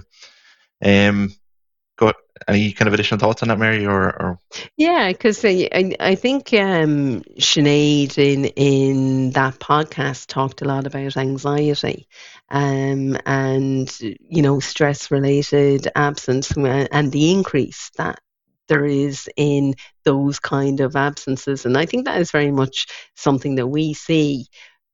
Um, 0.83 1.33
go 1.97 2.13
any 2.47 2.71
kind 2.71 2.87
of 2.87 2.93
additional 2.93 3.19
thoughts 3.19 3.41
on 3.41 3.49
that, 3.49 3.59
Mary, 3.59 3.85
or, 3.85 4.03
or? 4.03 4.39
yeah, 4.77 5.11
because 5.11 5.43
I, 5.43 5.67
I, 5.73 5.95
I 5.99 6.15
think 6.15 6.53
um, 6.53 7.21
Sinead 7.37 8.17
in 8.17 8.45
in 8.45 9.31
that 9.31 9.59
podcast 9.59 10.27
talked 10.27 10.61
a 10.61 10.65
lot 10.65 10.87
about 10.87 11.17
anxiety, 11.17 12.07
um, 12.49 13.17
and 13.25 13.91
you 13.99 14.41
know 14.41 14.59
stress 14.59 15.11
related 15.11 15.87
absence 15.95 16.51
and 16.55 17.11
the 17.11 17.31
increase 17.31 17.91
that 17.97 18.19
there 18.67 18.85
is 18.85 19.29
in 19.35 19.73
those 20.03 20.39
kind 20.39 20.79
of 20.79 20.95
absences, 20.95 21.65
and 21.65 21.77
I 21.77 21.85
think 21.85 22.05
that 22.05 22.21
is 22.21 22.31
very 22.31 22.51
much 22.51 22.87
something 23.15 23.55
that 23.55 23.67
we 23.67 23.93
see 23.93 24.47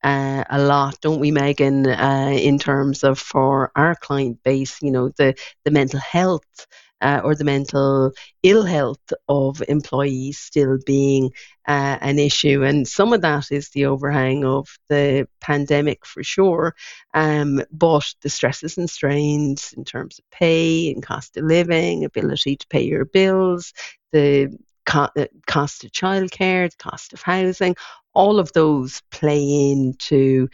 uh, 0.04 0.44
a 0.50 0.62
lot, 0.62 1.00
don't 1.02 1.20
we, 1.20 1.32
Megan? 1.32 1.88
Uh, 1.88 2.36
in 2.38 2.60
terms 2.60 3.04
of 3.04 3.18
for 3.18 3.72
our 3.76 3.96
client 3.96 4.40
base, 4.44 4.82
you 4.82 4.92
know, 4.92 5.10
the 5.18 5.36
the 5.64 5.72
mental 5.72 6.00
health 6.00 6.68
uh, 7.04 7.22
or 7.24 7.36
the 7.36 7.44
mental 7.44 8.12
ill 8.42 8.64
health 8.64 9.14
of 9.28 9.62
employees 9.68 10.40
still 10.40 10.78
being 10.86 11.32
uh, 11.68 11.98
an 12.02 12.18
issue. 12.18 12.64
And 12.64 12.88
some 12.88 13.14
of 13.14 13.22
that 13.22 13.52
is 13.52 13.70
the 13.70 13.86
overhang 13.86 14.46
of 14.46 14.80
the 14.90 15.28
pandemic 15.42 16.06
for 16.06 16.24
sure, 16.24 16.76
um, 17.14 17.62
but 17.72 18.14
the 18.22 18.30
stresses 18.30 18.78
and 18.78 18.90
strains 18.90 19.74
in 19.76 19.84
terms 19.84 20.18
of 20.20 20.30
pay 20.32 20.92
and 20.92 21.04
cost 21.04 21.38
of 21.38 21.44
living, 21.44 22.06
ability 22.06 22.56
to 22.56 22.68
pay 22.68 22.84
your 22.84 23.06
bills, 23.06 23.74
the 24.12 24.58
uh, 24.94 25.08
cost 25.46 25.84
of 25.84 25.92
childcare, 25.92 26.70
the 26.70 26.78
cost 26.78 27.14
of 27.14 27.22
housing, 27.22 27.76
all 28.14 28.40
of 28.40 28.52
those 28.54 29.02
play 29.12 29.72
into 29.72 30.48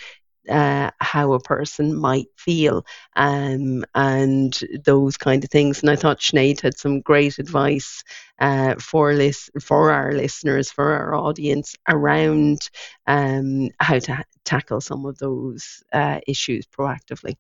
uh, 0.47 0.91
how 0.99 1.33
a 1.33 1.39
person 1.39 1.95
might 1.95 2.27
feel 2.35 2.85
um, 3.15 3.83
and 3.95 4.59
those 4.85 5.17
kind 5.17 5.43
of 5.43 5.49
things. 5.49 5.81
And 5.81 5.89
I 5.89 5.95
thought 5.95 6.19
Sinead 6.19 6.61
had 6.61 6.77
some 6.77 7.01
great 7.01 7.39
advice 7.39 8.03
uh, 8.39 8.75
for 8.75 9.13
lis- 9.13 9.49
for 9.61 9.91
our 9.91 10.13
listeners, 10.13 10.71
for 10.71 10.93
our 10.93 11.15
audience 11.15 11.75
around 11.87 12.69
um, 13.07 13.69
how 13.79 13.99
to 13.99 14.15
ha- 14.15 14.23
tackle 14.45 14.81
some 14.81 15.05
of 15.05 15.17
those 15.17 15.83
uh, 15.91 16.19
issues 16.27 16.65
proactively. 16.67 17.35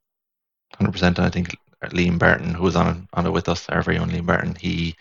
100%. 0.79 1.17
And 1.17 1.27
I 1.27 1.29
think 1.29 1.55
Liam 1.85 2.19
Barton, 2.19 2.53
who 2.53 2.63
was 2.63 2.75
on, 2.75 3.07
on 3.13 3.25
it 3.25 3.31
with 3.31 3.49
us, 3.49 3.67
our 3.69 3.81
very 3.81 3.97
own 3.97 4.09
Liam 4.09 4.25
Barton, 4.25 4.55
he 4.55 4.95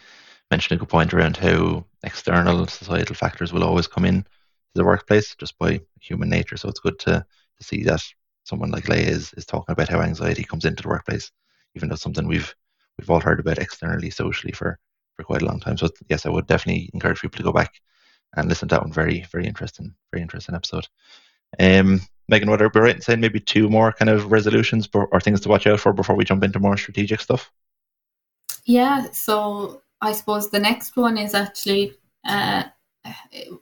mentioned 0.51 0.77
a 0.77 0.81
good 0.81 0.89
point 0.89 1.13
around 1.13 1.37
how 1.37 1.85
external 2.03 2.67
societal 2.67 3.15
factors 3.15 3.53
will 3.53 3.65
always 3.65 3.87
come 3.87 4.05
in 4.05 4.23
to 4.23 4.29
the 4.75 4.85
workplace 4.85 5.35
just 5.35 5.59
by 5.59 5.81
human 6.01 6.29
nature. 6.29 6.57
So 6.57 6.69
it's 6.69 6.81
good 6.81 6.99
to 7.01 7.25
to 7.59 7.67
see 7.67 7.83
that 7.85 8.03
someone 8.45 8.71
like 8.71 8.89
Laya 8.89 9.01
is, 9.01 9.33
is 9.35 9.45
talking 9.45 9.73
about 9.73 9.89
how 9.89 10.01
anxiety 10.01 10.43
comes 10.43 10.65
into 10.65 10.83
the 10.83 10.89
workplace, 10.89 11.31
even 11.75 11.89
though 11.89 11.95
it's 11.95 12.03
something 12.03 12.27
we've 12.27 12.55
we've 12.99 13.11
all 13.11 13.21
heard 13.21 13.41
about 13.41 13.59
externally, 13.59 14.11
socially 14.11 14.53
for 14.53 14.79
for 15.17 15.25
quite 15.25 15.43
a 15.43 15.47
long 15.47 15.61
time. 15.61 15.77
So 15.77 15.89
yes, 16.09 16.27
I 16.27 16.31
would 16.31 16.47
definitely 16.47 16.91
encourage 16.95 17.21
people 17.21 17.39
to 17.39 17.45
go 17.45 17.53
back 17.53 17.75
and 18.37 18.49
listen 18.49 18.69
to 18.69 18.75
that 18.75 18.83
one. 18.83 18.93
Very 18.93 19.27
very 19.31 19.47
interesting, 19.47 19.95
very 20.13 20.23
interesting 20.23 20.55
episode. 20.55 20.87
Um, 21.59 22.01
Megan, 22.29 22.51
would 22.51 22.63
I 22.63 22.69
be 22.69 22.81
right 22.81 22.95
in 22.95 23.01
saying 23.01 23.21
maybe 23.21 23.41
two 23.41 23.69
more 23.71 23.93
kind 23.93 24.11
of 24.11 24.31
resolutions 24.31 24.89
or 24.93 25.21
things 25.21 25.41
to 25.41 25.49
watch 25.49 25.67
out 25.67 25.81
for 25.81 25.93
before 25.93 26.15
we 26.15 26.25
jump 26.25 26.45
into 26.45 26.59
more 26.59 26.77
strategic 26.77 27.21
stuff? 27.21 27.51
Yeah, 28.65 29.11
so 29.13 29.83
I 30.03 30.13
suppose 30.13 30.51
the 30.51 30.61
next 30.61 30.97
one 30.97 31.17
is 31.17 31.35
actually 31.35 31.95
uh, 32.27 32.65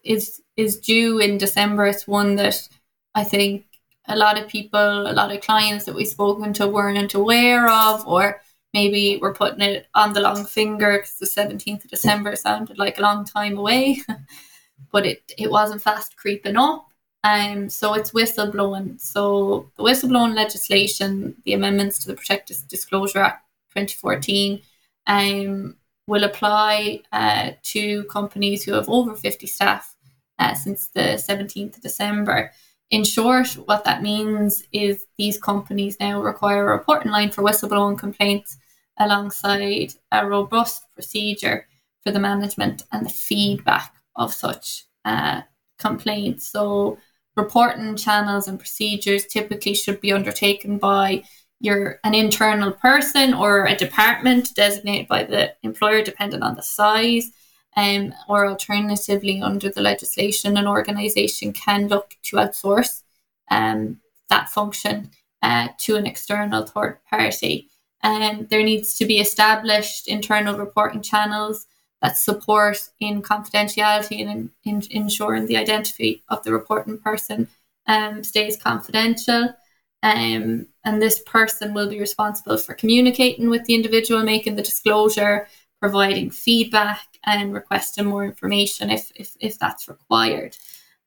is 0.03 0.43
is 0.57 0.81
due 0.81 1.19
in 1.19 1.39
December. 1.39 1.87
It's 1.87 2.09
one 2.09 2.35
that 2.37 2.69
I 3.15 3.23
think 3.23 3.66
a 4.09 4.17
lot 4.17 4.41
of 4.41 4.49
people, 4.49 5.11
a 5.11 5.13
lot 5.13 5.33
of 5.33 5.41
clients 5.41 5.85
that 5.85 5.95
we've 5.95 6.07
spoken 6.07 6.53
to 6.55 6.69
weren't 6.69 7.15
aware 7.15 7.69
of, 7.69 8.07
or 8.07 8.41
maybe 8.73 9.19
we're 9.21 9.35
putting 9.35 9.61
it 9.61 9.89
on 9.95 10.13
the 10.13 10.21
long 10.21 10.45
finger 10.45 10.99
because 10.99 11.19
the 11.19 11.27
17th 11.27 11.85
of 11.85 11.91
December 11.91 12.37
sounded 12.37 12.79
like 12.79 12.99
a 12.99 13.03
long 13.03 13.25
time 13.25 13.59
away, 13.59 14.01
but 14.93 15.07
it, 15.07 15.33
it 15.39 15.51
wasn't 15.51 15.83
fast 15.83 16.17
creeping 16.17 16.57
up. 16.57 16.87
Um, 17.25 17.69
so 17.69 17.95
it's 17.95 18.13
whistleblowing. 18.13 19.01
So 19.01 19.71
the 19.77 19.83
whistleblowing 19.83 20.35
legislation, 20.35 21.35
the 21.45 21.55
amendments 21.55 21.99
to 22.01 22.09
the 22.09 22.15
Protective 22.15 22.59
Disclosure 22.69 23.19
Act 23.19 23.45
2014, 23.75 24.61
um, 25.09 25.77
will 26.07 26.23
apply 26.23 27.01
uh, 27.13 27.53
to 27.63 28.05
companies 28.05 28.63
who 28.63 28.75
have 28.75 28.89
over 28.89 29.15
50 29.15 29.47
staff 29.47 29.97
uh, 30.39 30.55
since 30.55 30.89
the 30.89 31.17
17th 31.19 31.77
of 31.77 31.83
December. 31.83 32.53
In 32.91 33.05
short, 33.05 33.49
what 33.67 33.85
that 33.85 34.03
means 34.03 34.63
is 34.73 35.07
these 35.19 35.39
companies 35.39 35.97
now 35.99 36.23
require 36.23 36.69
a 36.69 36.77
reporting 36.77 37.11
line 37.11 37.31
for 37.31 37.43
whistleblowing 37.43 37.99
complaints 37.99 38.59
alongside 38.99 39.95
a 40.13 40.27
robust 40.27 40.85
procedure 40.95 41.67
for 42.05 42.13
the 42.13 42.21
management 42.21 42.85
and 42.93 43.05
the 43.05 43.11
feedback 43.11 43.95
of 44.15 44.33
such 44.33 44.87
uh, 45.05 45.43
complaints. 45.79 46.47
So, 46.47 46.99
reporting 47.37 47.97
channels 47.97 48.49
and 48.49 48.59
procedures 48.59 49.27
typically 49.27 49.75
should 49.75 50.01
be 50.01 50.13
undertaken 50.13 50.79
by 50.79 51.25
your 51.61 51.99
an 52.05 52.15
internal 52.15 52.71
person 52.71 53.35
or 53.35 53.67
a 53.67 53.77
department 53.77 54.55
designated 54.55 55.09
by 55.09 55.25
the 55.25 55.55
employer, 55.63 56.03
depending 56.03 56.43
on 56.43 56.55
the 56.55 56.63
size 56.63 57.31
um, 57.77 58.15
or 58.29 58.47
alternatively, 58.47 59.41
under 59.41 59.69
the 59.69 59.83
legislation, 59.83 60.57
an 60.57 60.67
organisation 60.67 61.53
can 61.53 61.89
look 61.89 62.17
to 62.25 62.37
outsource 62.37 63.03
um, 63.51 64.01
that 64.31 64.49
function 64.49 65.11
uh, 65.43 65.69
to 65.79 65.97
an 65.97 66.07
external 66.07 66.65
third 66.65 66.99
party. 67.09 67.69
Um, 68.03 68.47
there 68.51 68.63
needs 68.63 68.97
to 68.99 69.05
be 69.05 69.21
established 69.21 70.09
internal 70.09 70.57
reporting 70.57 71.03
channels 71.03 71.67
that 72.03 72.17
support 72.17 72.79
in 73.01 73.23
confidentiality 73.23 74.21
and 74.21 74.51
in, 74.65 74.81
in 74.81 74.83
ensuring 74.91 75.47
the 75.47 75.57
identity 75.57 76.23
of 76.29 76.43
the 76.45 76.53
reporting 76.53 76.99
person 76.99 77.49
um, 77.87 78.23
stays 78.25 78.57
confidential. 78.57 79.55
Um, 80.03 80.67
and 80.85 81.03
this 81.03 81.21
person 81.27 81.75
will 81.75 81.89
be 81.89 81.99
responsible 81.99 82.59
for 82.59 82.75
communicating 82.75 83.51
with 83.51 83.65
the 83.65 83.75
individual 83.75 84.23
making 84.23 84.57
the 84.57 84.63
disclosure, 84.63 85.49
providing 85.81 86.31
feedback 86.31 87.16
and 87.27 87.53
requesting 87.53 88.07
more 88.07 88.25
information 88.25 88.91
if, 88.91 89.11
if, 89.17 89.37
if 89.41 89.59
that's 89.59 89.89
required. 89.89 90.57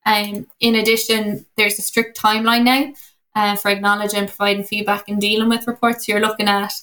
Um, 0.06 0.48
in 0.60 0.76
addition, 0.76 1.46
there's 1.56 1.80
a 1.80 1.82
strict 1.82 2.20
timeline 2.20 2.64
now 2.64 2.94
uh, 3.36 3.56
for 3.56 3.70
acknowledging, 3.70 4.28
providing 4.28 4.64
feedback, 4.64 5.08
and 5.08 5.22
dealing 5.22 5.50
with 5.50 5.68
reports. 5.68 6.08
You're 6.08 6.20
looking 6.20 6.48
at 6.48 6.74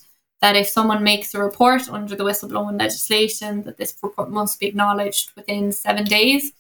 that 0.41 0.57
if 0.57 0.69
someone 0.69 1.03
makes 1.03 1.35
a 1.35 1.43
report 1.43 1.89
under 1.89 2.15
the 2.15 2.25
whistleblowing 2.25 2.79
legislation, 2.79 3.63
that 3.63 3.79
this 3.79 3.97
report 4.03 4.31
must 4.31 4.61
be 4.61 4.67
acknowledged 4.67 5.33
within 5.35 5.73
seven 5.73 6.05
days, 6.05 6.53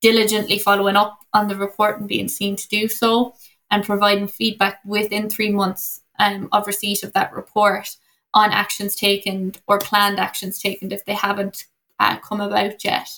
diligently 0.00 0.58
following 0.58 0.96
up 0.96 1.18
on 1.34 1.48
the 1.48 1.56
report 1.56 1.98
and 1.98 2.08
being 2.08 2.28
seen 2.28 2.56
to 2.56 2.68
do 2.68 2.88
so, 2.88 3.34
and 3.70 3.84
providing 3.84 4.28
feedback 4.28 4.80
within 4.84 5.28
three 5.28 5.50
months 5.50 6.00
um, 6.18 6.48
of 6.52 6.66
receipt 6.66 7.02
of 7.02 7.12
that 7.12 7.32
report 7.32 7.96
on 8.34 8.50
actions 8.50 8.94
taken 8.94 9.54
or 9.66 9.78
planned 9.78 10.18
actions 10.18 10.60
taken 10.60 10.92
if 10.92 11.04
they 11.04 11.14
haven't 11.14 11.66
uh, 11.98 12.18
come 12.18 12.40
about 12.40 12.84
yet. 12.84 13.08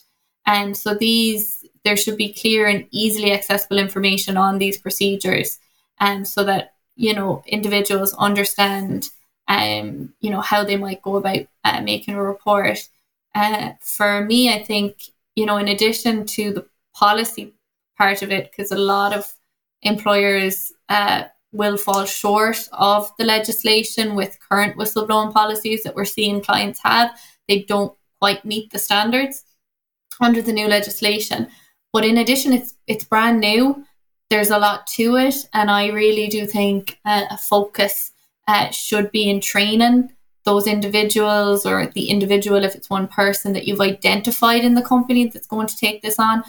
And 0.46 0.76
so 0.76 0.94
these, 0.94 1.64
there 1.84 1.96
should 1.96 2.16
be 2.16 2.32
clear 2.32 2.66
and 2.66 2.86
easily 2.90 3.32
accessible 3.32 3.78
information 3.78 4.36
on 4.36 4.58
these 4.58 4.78
procedures, 4.78 5.58
and 5.98 6.18
um, 6.18 6.24
so 6.24 6.44
that 6.44 6.74
you 6.96 7.14
know 7.14 7.42
individuals 7.46 8.14
understand, 8.18 9.10
um, 9.48 10.14
you 10.20 10.30
know 10.30 10.40
how 10.40 10.64
they 10.64 10.76
might 10.76 11.02
go 11.02 11.16
about 11.16 11.46
uh, 11.64 11.80
making 11.82 12.14
a 12.14 12.22
report. 12.22 12.88
Uh, 13.34 13.72
for 13.80 14.24
me, 14.24 14.52
I 14.52 14.64
think 14.64 15.02
you 15.36 15.46
know 15.46 15.58
in 15.58 15.68
addition 15.68 16.26
to 16.26 16.52
the 16.52 16.66
policy 16.94 17.52
part 17.96 18.22
of 18.22 18.32
it, 18.32 18.50
because 18.50 18.72
a 18.72 18.78
lot 18.78 19.12
of 19.12 19.32
employers 19.82 20.72
uh, 20.88 21.24
will 21.52 21.76
fall 21.76 22.04
short 22.04 22.68
of 22.72 23.10
the 23.18 23.24
legislation 23.24 24.14
with 24.14 24.38
current 24.48 24.76
whistleblowing 24.76 25.32
policies 25.32 25.82
that 25.82 25.94
we're 25.94 26.04
seeing 26.04 26.40
clients 26.42 26.80
have. 26.82 27.10
They 27.48 27.62
don't 27.62 27.92
quite 28.20 28.44
meet 28.44 28.70
the 28.70 28.78
standards 28.78 29.44
under 30.20 30.42
the 30.42 30.52
new 30.52 30.68
legislation. 30.68 31.48
But 31.92 32.04
in 32.04 32.18
addition, 32.18 32.52
it's 32.52 32.74
it's 32.86 33.04
brand 33.04 33.40
new. 33.40 33.84
There's 34.28 34.50
a 34.50 34.58
lot 34.58 34.86
to 34.88 35.16
it, 35.16 35.34
and 35.52 35.70
I 35.70 35.88
really 35.88 36.28
do 36.28 36.46
think 36.46 36.98
uh, 37.04 37.24
a 37.30 37.38
focus 37.38 38.12
uh, 38.46 38.70
should 38.70 39.10
be 39.10 39.28
in 39.28 39.40
training 39.40 40.12
those 40.44 40.66
individuals 40.66 41.66
or 41.66 41.86
the 41.88 42.08
individual, 42.08 42.64
if 42.64 42.74
it's 42.74 42.88
one 42.88 43.08
person 43.08 43.52
that 43.52 43.66
you've 43.66 43.80
identified 43.80 44.64
in 44.64 44.74
the 44.74 44.82
company 44.82 45.26
that's 45.26 45.46
going 45.46 45.66
to 45.66 45.76
take 45.76 46.00
this 46.00 46.18
on, 46.18 46.42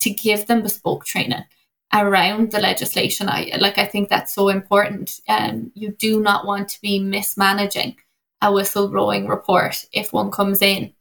to 0.00 0.10
give 0.10 0.46
them 0.46 0.62
bespoke 0.62 1.04
training 1.04 1.44
around 1.92 2.52
the 2.52 2.60
legislation. 2.60 3.28
I 3.28 3.52
like 3.58 3.78
I 3.78 3.86
think 3.86 4.08
that's 4.08 4.34
so 4.34 4.48
important. 4.48 5.20
Um, 5.28 5.72
you 5.74 5.90
do 5.90 6.20
not 6.20 6.46
want 6.46 6.68
to 6.70 6.80
be 6.80 6.98
mismanaging 6.98 7.96
a 8.42 8.48
whistleblowing 8.48 9.28
report 9.28 9.84
if 9.92 10.12
one 10.12 10.30
comes 10.30 10.62
in. 10.62 10.92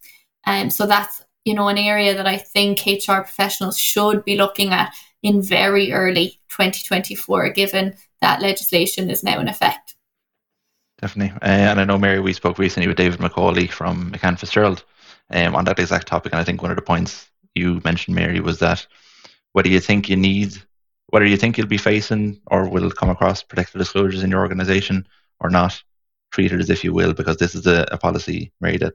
And 0.46 0.66
um, 0.66 0.70
so 0.70 0.88
that's 0.88 1.24
you 1.46 1.54
know 1.54 1.68
an 1.68 1.78
area 1.78 2.14
that 2.16 2.28
I 2.28 2.38
think 2.38 2.86
HR 2.86 3.22
professionals 3.22 3.78
should 3.78 4.24
be 4.26 4.36
looking 4.36 4.74
at 4.74 4.94
in 5.22 5.42
very 5.42 5.92
early 5.92 6.40
2024, 6.50 7.50
given 7.50 7.96
that 8.22 8.42
legislation 8.42 9.10
is 9.10 9.24
now 9.24 9.40
in 9.40 9.48
effect. 9.48 9.96
Definitely, 11.02 11.36
uh, 11.42 11.46
and 11.46 11.80
I 11.80 11.86
know 11.86 11.98
Mary, 11.98 12.20
we 12.20 12.34
spoke 12.34 12.60
recently 12.60 12.88
with 12.88 12.98
David 12.98 13.20
McCauley 13.20 13.70
from 13.70 14.12
McCann 14.12 14.38
Fitzgerald 14.38 14.84
um, 15.30 15.56
on 15.56 15.66
that 15.66 15.80
exact 15.80 16.08
topic, 16.08 16.34
and 16.34 16.40
I 16.40 16.44
think 16.44 16.62
one 16.62 16.72
of 16.72 16.78
the 16.78 16.82
points 16.82 17.30
you 17.56 17.82
mentioned, 17.84 18.16
Mary, 18.16 18.40
was 18.40 18.60
that 18.60 18.86
whether 19.54 19.70
you 19.70 19.80
think 19.80 20.10
you 20.10 20.16
need 20.16 20.58
whether 21.10 21.26
you 21.26 21.38
think 21.38 21.58
you'll 21.58 21.68
be 21.68 21.78
facing 21.78 22.40
or 22.48 22.70
will 22.70 22.92
come 22.92 23.10
across 23.10 23.42
protective 23.42 23.80
disclosures 23.80 24.24
in 24.24 24.30
your 24.30 24.42
organization 24.42 25.08
or 25.40 25.50
not, 25.50 25.82
treat 26.32 26.52
it 26.52 26.60
as 26.60 26.70
if 26.70 26.84
you 26.84 26.94
will, 26.94 27.14
because 27.14 27.38
this 27.38 27.56
is 27.56 27.66
a, 27.66 27.88
a 27.92 27.98
policy, 27.98 28.52
Mary, 28.62 28.78
that, 28.78 28.94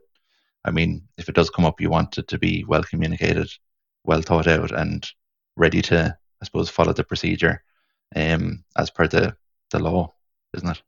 I 0.65 0.71
mean, 0.71 1.09
if 1.19 1.29
it 1.29 1.35
does 1.35 1.51
come 1.51 1.65
up, 1.65 1.81
you 1.81 1.91
want 1.91 2.19
it 2.19 2.29
to 2.29 2.39
be 2.39 2.65
well 2.65 2.83
communicated, 2.83 3.51
well 4.05 4.23
thought 4.23 4.47
out, 4.47 4.73
and 4.73 5.07
ready 5.57 5.83
to, 5.83 6.17
I 6.41 6.45
suppose, 6.45 6.71
follow 6.71 6.93
the 6.93 7.05
procedure 7.05 7.63
um, 8.17 8.65
as 8.77 8.91
per 8.91 9.07
the, 9.07 9.37
the 9.71 9.79
law, 9.79 10.15
isn't 10.55 10.71
it? 10.71 10.83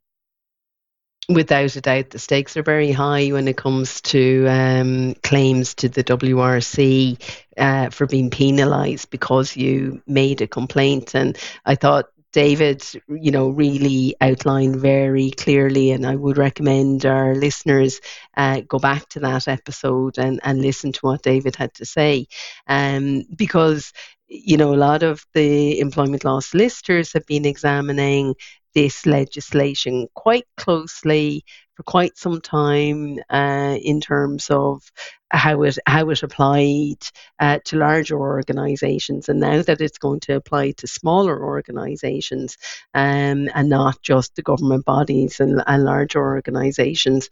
without 1.29 1.75
a 1.75 1.81
doubt, 1.81 2.09
the 2.09 2.19
stakes 2.19 2.55
are 2.55 2.63
very 2.63 2.91
high 2.91 3.29
when 3.29 3.47
it 3.47 3.57
comes 3.57 4.01
to 4.01 4.47
um, 4.47 5.13
claims 5.23 5.75
to 5.75 5.89
the 5.89 6.03
WRC 6.03 7.19
uh, 7.57 7.89
for 7.89 8.07
being 8.07 8.29
penalised 8.29 9.09
because 9.09 9.55
you 9.57 10.01
made 10.07 10.41
a 10.41 10.47
complaint. 10.47 11.15
And 11.15 11.37
I 11.65 11.75
thought 11.75 12.05
David, 12.33 12.83
you 13.07 13.31
know, 13.31 13.49
really 13.49 14.15
outlined 14.21 14.75
very 14.77 15.31
clearly, 15.31 15.91
and 15.91 16.05
I 16.05 16.15
would 16.15 16.37
recommend 16.37 17.05
our 17.05 17.33
listeners 17.35 17.99
uh, 18.35 18.61
go 18.67 18.79
back 18.79 19.07
to 19.09 19.19
that 19.21 19.47
episode 19.47 20.17
and, 20.17 20.39
and 20.43 20.61
listen 20.61 20.91
to 20.93 20.99
what 21.01 21.23
David 21.23 21.55
had 21.55 21.73
to 21.75 21.85
say, 21.85 22.27
um, 22.67 23.23
because 23.35 23.91
you 24.27 24.57
know 24.57 24.73
a 24.73 24.75
lot 24.75 25.03
of 25.03 25.25
the 25.33 25.79
employment 25.79 26.23
law 26.25 26.39
solicitors 26.39 27.13
have 27.13 27.25
been 27.25 27.45
examining 27.45 28.35
this 28.75 29.05
legislation 29.05 30.07
quite 30.13 30.45
closely 30.57 31.43
for 31.77 31.83
quite 31.83 32.17
some 32.17 32.41
time 32.41 33.19
uh, 33.29 33.77
in 33.79 34.01
terms 34.01 34.49
of 34.49 34.91
how 35.29 35.61
it 35.61 35.77
how 35.85 36.09
it 36.09 36.23
applied 36.23 36.97
uh, 37.39 37.59
to 37.65 37.77
larger 37.77 38.17
organisations, 38.19 39.29
and 39.29 39.39
now 39.39 39.61
that 39.61 39.79
it's 39.79 39.99
going 39.99 40.19
to 40.21 40.35
apply 40.35 40.71
to 40.71 40.87
smaller 40.87 41.45
organisations 41.45 42.57
um, 42.95 43.47
and 43.53 43.69
not 43.69 44.01
just 44.01 44.35
the 44.35 44.41
government 44.41 44.85
bodies 44.85 45.39
and, 45.39 45.61
and 45.67 45.83
larger 45.83 46.19
organisations, 46.19 47.29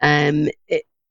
um, 0.00 0.48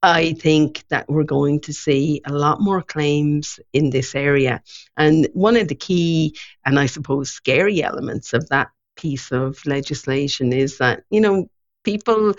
I 0.02 0.32
think 0.32 0.84
that 0.88 1.10
we're 1.10 1.24
going 1.24 1.60
to 1.62 1.74
see 1.74 2.22
a 2.24 2.32
lot 2.32 2.60
more 2.60 2.82
claims 2.82 3.60
in 3.74 3.90
this 3.90 4.14
area. 4.14 4.62
And 4.96 5.28
one 5.34 5.56
of 5.56 5.68
the 5.68 5.74
key 5.74 6.36
and 6.64 6.78
I 6.78 6.86
suppose 6.86 7.30
scary 7.30 7.82
elements 7.82 8.32
of 8.32 8.48
that 8.48 8.68
piece 8.96 9.30
of 9.30 9.58
legislation 9.66 10.52
is 10.52 10.78
that, 10.78 11.02
you 11.10 11.20
know, 11.20 11.50
people 11.84 12.34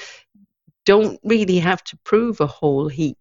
don't 0.89 1.19
really 1.23 1.59
have 1.59 1.83
to 1.83 1.95
prove 2.03 2.41
a 2.41 2.47
whole 2.47 2.87
heap 2.87 3.19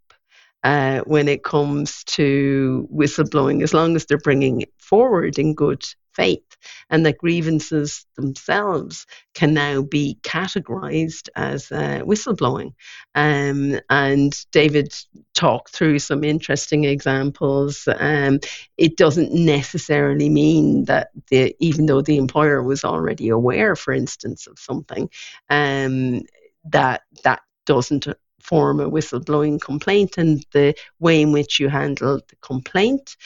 uh, 0.65 1.01
when 1.01 1.29
it 1.29 1.45
comes 1.45 2.03
to 2.05 2.89
whistleblowing, 2.91 3.63
as 3.63 3.75
long 3.75 3.95
as 3.95 4.07
they're 4.07 4.17
bringing 4.17 4.63
it 4.63 4.73
forward 4.79 5.39
in 5.39 5.55
good 5.55 5.85
faith, 6.15 6.57
and 6.89 7.05
that 7.05 7.19
grievances 7.19 8.07
themselves 8.17 9.05
can 9.35 9.53
now 9.53 9.83
be 9.83 10.19
categorized 10.23 11.29
as 11.37 11.71
uh, 11.71 12.01
whistleblowing. 12.05 12.73
Um, 13.15 13.79
and 13.91 14.33
David 14.51 14.95
talked 15.35 15.71
through 15.75 15.99
some 15.99 16.25
interesting 16.25 16.85
examples. 16.85 17.87
Um, 17.99 18.41
it 18.79 18.97
doesn't 18.97 19.35
necessarily 19.35 20.31
mean 20.31 20.87
that 20.87 21.11
the, 21.29 21.55
even 21.61 21.85
though 21.85 22.01
the 22.01 22.17
employer 22.17 22.63
was 22.63 22.83
already 22.83 23.29
aware, 23.29 23.77
for 23.77 23.93
instance, 23.93 24.47
of 24.47 24.59
something, 24.59 25.11
um, 25.51 26.23
that 26.65 27.03
that 27.25 27.41
doesn't 27.69 28.09
form 28.41 28.81
a 28.81 28.91
whistleblowing 28.91 29.61
complaint 29.61 30.17
and 30.17 30.45
the 30.53 30.75
way 30.99 31.23
in 31.23 31.33
which 31.33 31.61
you 31.61 31.69
handle 31.69 32.19
the 32.29 32.37
complaint 32.37 33.17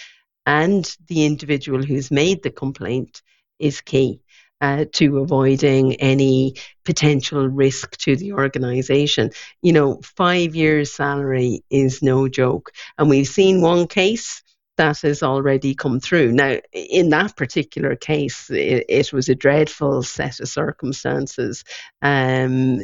and 0.45 0.97
the 1.07 1.25
individual 1.25 1.83
who's 1.83 2.11
made 2.11 2.43
the 2.43 2.51
complaint 2.51 3.23
is 3.59 3.81
key. 3.81 4.21
Uh, 4.61 4.85
to 4.93 5.19
avoiding 5.19 5.97
any 5.97 6.55
potential 6.85 7.49
risk 7.49 7.97
to 7.97 8.15
the 8.15 8.33
organization. 8.33 9.29
You 9.61 9.73
know, 9.73 10.01
five 10.05 10.55
years' 10.55 10.93
salary 10.93 11.65
is 11.69 12.01
no 12.01 12.29
joke. 12.29 12.71
And 12.97 13.11
we've 13.11 13.27
seen 13.27 13.61
one 13.61 13.89
case 13.89 14.45
that 14.77 15.01
has 15.01 15.25
already 15.25 15.75
come 15.75 15.99
through. 15.99 16.31
Now, 16.31 16.59
in 16.73 17.09
that 17.09 17.37
particular 17.37 17.97
case, 17.97 18.51
it, 18.51 18.85
it 18.89 19.13
was 19.13 19.29
a 19.29 19.35
dreadful 19.35 20.05
set 20.05 20.39
of 20.39 20.49
circumstances. 20.49 21.65
Um, 22.01 22.79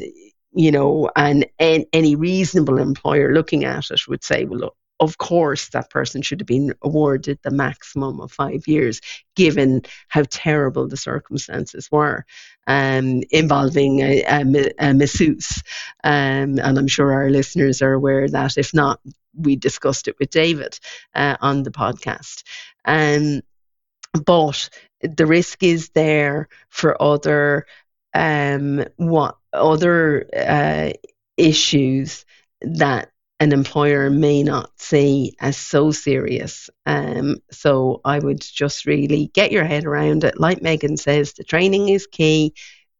you 0.52 0.70
know, 0.72 1.10
and, 1.16 1.46
any 1.58 2.16
reasonable 2.16 2.78
employer 2.78 3.32
looking 3.32 3.64
at 3.64 3.90
it 3.90 4.08
would 4.08 4.24
say, 4.24 4.44
well, 4.44 4.60
look, 4.60 4.76
of 5.00 5.16
course, 5.18 5.68
that 5.68 5.90
person 5.90 6.22
should 6.22 6.40
have 6.40 6.46
been 6.46 6.74
awarded 6.82 7.38
the 7.42 7.50
maximum 7.50 8.20
of 8.20 8.32
five 8.32 8.66
years, 8.66 9.00
given 9.36 9.82
how 10.08 10.24
terrible 10.28 10.88
the 10.88 10.96
circumstances 10.96 11.88
were 11.90 12.24
um, 12.66 13.22
involving 13.30 14.00
a, 14.00 14.22
a, 14.24 14.72
a 14.78 14.94
masseuse. 14.94 15.62
Um, 16.02 16.58
and 16.58 16.78
I'm 16.78 16.88
sure 16.88 17.12
our 17.12 17.30
listeners 17.30 17.80
are 17.80 17.92
aware 17.92 18.28
that. 18.28 18.58
If 18.58 18.74
not, 18.74 19.00
we 19.36 19.54
discussed 19.54 20.08
it 20.08 20.16
with 20.18 20.30
David 20.30 20.78
uh, 21.14 21.36
on 21.40 21.62
the 21.62 21.70
podcast. 21.70 22.42
Um, 22.84 23.42
but 24.24 24.68
the 25.00 25.26
risk 25.26 25.62
is 25.62 25.90
there 25.90 26.48
for 26.70 27.00
other 27.00 27.66
um, 28.14 28.84
what 28.96 29.36
other 29.52 30.28
uh, 30.36 30.92
issues 31.36 32.24
that 32.62 33.10
an 33.40 33.52
employer 33.52 34.10
may 34.10 34.42
not 34.42 34.70
see 34.80 35.36
as 35.38 35.56
so 35.56 35.92
serious. 35.92 36.70
Um, 36.86 37.36
so 37.52 38.00
I 38.04 38.18
would 38.18 38.40
just 38.40 38.84
really 38.86 39.30
get 39.32 39.52
your 39.52 39.64
head 39.64 39.84
around 39.84 40.24
it. 40.24 40.40
Like 40.40 40.60
Megan 40.60 40.96
says, 40.96 41.34
the 41.34 41.44
training 41.44 41.88
is 41.88 42.06
key. 42.06 42.54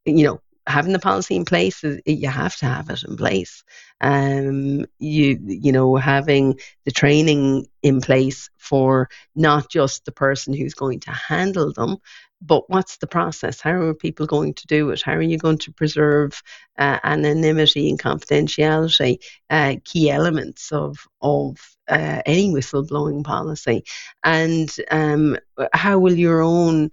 You 0.05 0.25
know, 0.25 0.41
having 0.67 0.93
the 0.93 1.01
policy 1.01 1.35
in 1.35 1.45
place, 1.45 1.83
you 2.07 2.29
have 2.29 2.55
to 2.57 2.67
have 2.67 2.89
it 2.91 3.03
in 3.03 3.17
place. 3.17 3.65
Um, 4.01 4.87
you 5.01 5.41
you 5.45 5.73
know 5.73 5.97
having 5.97 6.61
the 6.85 6.93
training 6.93 7.67
in 7.83 8.01
place 8.01 8.49
for 8.59 9.09
not 9.35 9.69
just 9.71 10.05
the 10.05 10.13
person 10.13 10.55
who's 10.55 10.75
going 10.75 11.01
to 11.01 11.11
handle 11.11 11.73
them, 11.73 11.97
but 12.41 12.69
what's 12.71 12.99
the 12.99 13.07
process? 13.07 13.61
How 13.61 13.73
are 13.73 13.95
people 13.95 14.27
going 14.27 14.55
to 14.55 14.67
do 14.67 14.91
it? 14.91 15.03
How 15.03 15.15
are 15.15 15.23
you 15.23 15.39
going 15.39 15.59
to 15.59 15.73
preserve 15.73 16.43
uh, 16.79 16.99
anonymity 17.03 17.91
and 17.91 17.99
confidentiality, 17.99 19.19
uh, 19.51 19.77
key 19.85 20.11
elements 20.11 20.71
of 20.73 20.99
of 21.21 21.59
uh, 21.89 22.23
any 22.27 22.51
whistleblowing 22.51 23.25
policy? 23.25 23.85
And 24.23 24.75
um, 24.91 25.37
how 25.73 25.99
will 25.99 26.15
your 26.15 26.41
own 26.43 26.91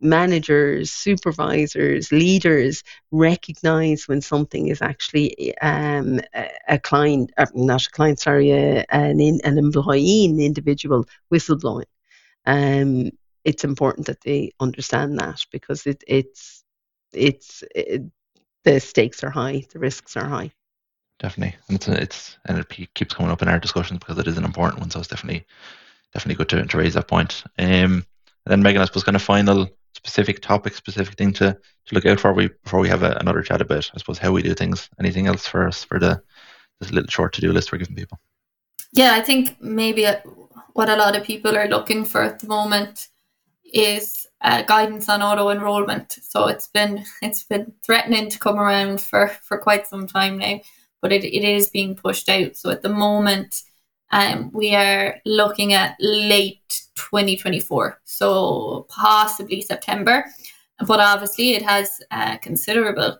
managers, 0.00 0.92
supervisors, 0.92 2.12
leaders 2.12 2.82
recognize 3.10 4.06
when 4.06 4.20
something 4.20 4.68
is 4.68 4.82
actually 4.82 5.56
um, 5.58 6.20
a, 6.68 6.78
client, 6.78 7.32
uh, 7.38 7.46
not 7.54 7.86
a 7.86 7.90
client, 7.90 8.20
sorry, 8.20 8.50
a, 8.50 8.84
an, 8.90 9.20
an 9.20 9.58
employee, 9.58 10.26
an 10.26 10.38
individual 10.38 11.06
whistleblowing? 11.32 11.86
Um, 12.44 13.10
it's 13.46 13.62
important 13.62 14.08
that 14.08 14.22
they 14.22 14.52
understand 14.58 15.18
that 15.20 15.46
because 15.52 15.86
it, 15.86 16.02
it's 16.08 16.64
it's 17.12 17.62
it, 17.74 18.02
the 18.64 18.80
stakes 18.80 19.22
are 19.22 19.30
high, 19.30 19.64
the 19.72 19.78
risks 19.78 20.16
are 20.16 20.26
high. 20.26 20.50
Definitely, 21.20 21.56
and 21.68 21.76
it's 21.76 21.88
it's 21.88 22.38
and 22.46 22.58
it 22.58 22.68
keeps 22.94 23.14
coming 23.14 23.30
up 23.30 23.42
in 23.42 23.48
our 23.48 23.60
discussions 23.60 24.00
because 24.00 24.18
it 24.18 24.26
is 24.26 24.36
an 24.36 24.44
important 24.44 24.80
one. 24.80 24.90
So 24.90 24.98
it's 24.98 25.08
definitely 25.08 25.46
definitely 26.12 26.34
good 26.34 26.48
to, 26.48 26.66
to 26.66 26.76
raise 26.76 26.94
that 26.94 27.06
point. 27.06 27.44
Um, 27.56 28.04
and 28.44 28.52
then 28.52 28.62
Megan, 28.62 28.82
I 28.82 28.84
suppose, 28.84 29.04
kind 29.04 29.16
of 29.16 29.22
final 29.22 29.68
specific 29.94 30.42
topic, 30.42 30.74
specific 30.74 31.16
thing 31.16 31.32
to, 31.34 31.52
to 31.86 31.94
look 31.94 32.06
out 32.06 32.20
for 32.20 32.32
we, 32.32 32.48
before 32.64 32.80
we 32.80 32.88
have 32.88 33.02
a, 33.02 33.16
another 33.20 33.42
chat 33.42 33.60
about, 33.60 33.90
I 33.94 33.98
suppose, 33.98 34.18
how 34.18 34.30
we 34.30 34.42
do 34.42 34.54
things. 34.54 34.88
Anything 35.00 35.26
else 35.26 35.46
for 35.46 35.66
us 35.66 35.84
for 35.84 35.98
the 35.98 36.20
this 36.80 36.92
little 36.92 37.10
short 37.10 37.32
to 37.34 37.40
do 37.40 37.52
list 37.52 37.70
we're 37.70 37.78
giving 37.78 37.96
people? 37.96 38.18
Yeah, 38.92 39.14
I 39.14 39.20
think 39.20 39.60
maybe 39.60 40.06
what 40.72 40.88
a 40.88 40.96
lot 40.96 41.16
of 41.16 41.22
people 41.22 41.56
are 41.56 41.68
looking 41.68 42.04
for 42.04 42.22
at 42.22 42.40
the 42.40 42.48
moment 42.48 43.08
is 43.72 44.26
uh, 44.42 44.62
guidance 44.62 45.08
on 45.08 45.22
auto 45.22 45.50
enrollment. 45.50 46.18
So 46.22 46.48
it's 46.48 46.68
been 46.68 47.04
it's 47.22 47.44
been 47.44 47.72
threatening 47.82 48.28
to 48.30 48.38
come 48.38 48.58
around 48.58 49.00
for 49.00 49.28
for 49.28 49.58
quite 49.58 49.86
some 49.86 50.06
time 50.06 50.38
now, 50.38 50.60
but 51.02 51.12
it, 51.12 51.24
it 51.24 51.44
is 51.44 51.70
being 51.70 51.94
pushed 51.94 52.28
out. 52.28 52.56
So 52.56 52.70
at 52.70 52.82
the 52.82 52.88
moment, 52.88 53.62
um, 54.12 54.50
we 54.52 54.74
are 54.74 55.20
looking 55.24 55.72
at 55.72 55.96
late 56.00 56.82
2024, 56.96 58.00
so 58.04 58.86
possibly 58.88 59.60
September. 59.60 60.24
But 60.86 61.00
obviously, 61.00 61.52
it 61.52 61.62
has 61.62 62.00
uh, 62.10 62.36
considerable 62.38 63.18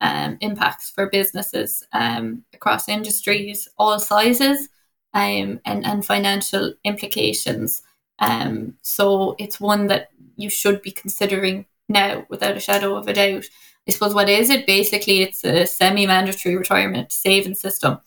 um, 0.00 0.38
impacts 0.40 0.90
for 0.90 1.08
businesses 1.08 1.82
um, 1.92 2.44
across 2.52 2.88
industries, 2.88 3.66
all 3.78 3.98
sizes, 3.98 4.68
um, 5.14 5.60
and, 5.64 5.86
and 5.86 6.04
financial 6.04 6.74
implications. 6.84 7.82
Um, 8.18 8.74
so 8.82 9.36
it's 9.38 9.60
one 9.60 9.86
that 9.88 10.08
you 10.36 10.50
should 10.50 10.82
be 10.82 10.90
considering 10.90 11.66
now 11.88 12.26
without 12.28 12.56
a 12.56 12.60
shadow 12.60 12.96
of 12.96 13.08
a 13.08 13.12
doubt. 13.12 13.44
I 13.86 13.90
suppose 13.90 14.14
what 14.14 14.28
is 14.28 14.50
it? 14.50 14.66
Basically, 14.66 15.22
it's 15.22 15.44
a 15.44 15.66
semi-mandatory 15.66 16.56
retirement 16.56 17.12
saving 17.12 17.54
system 17.54 18.00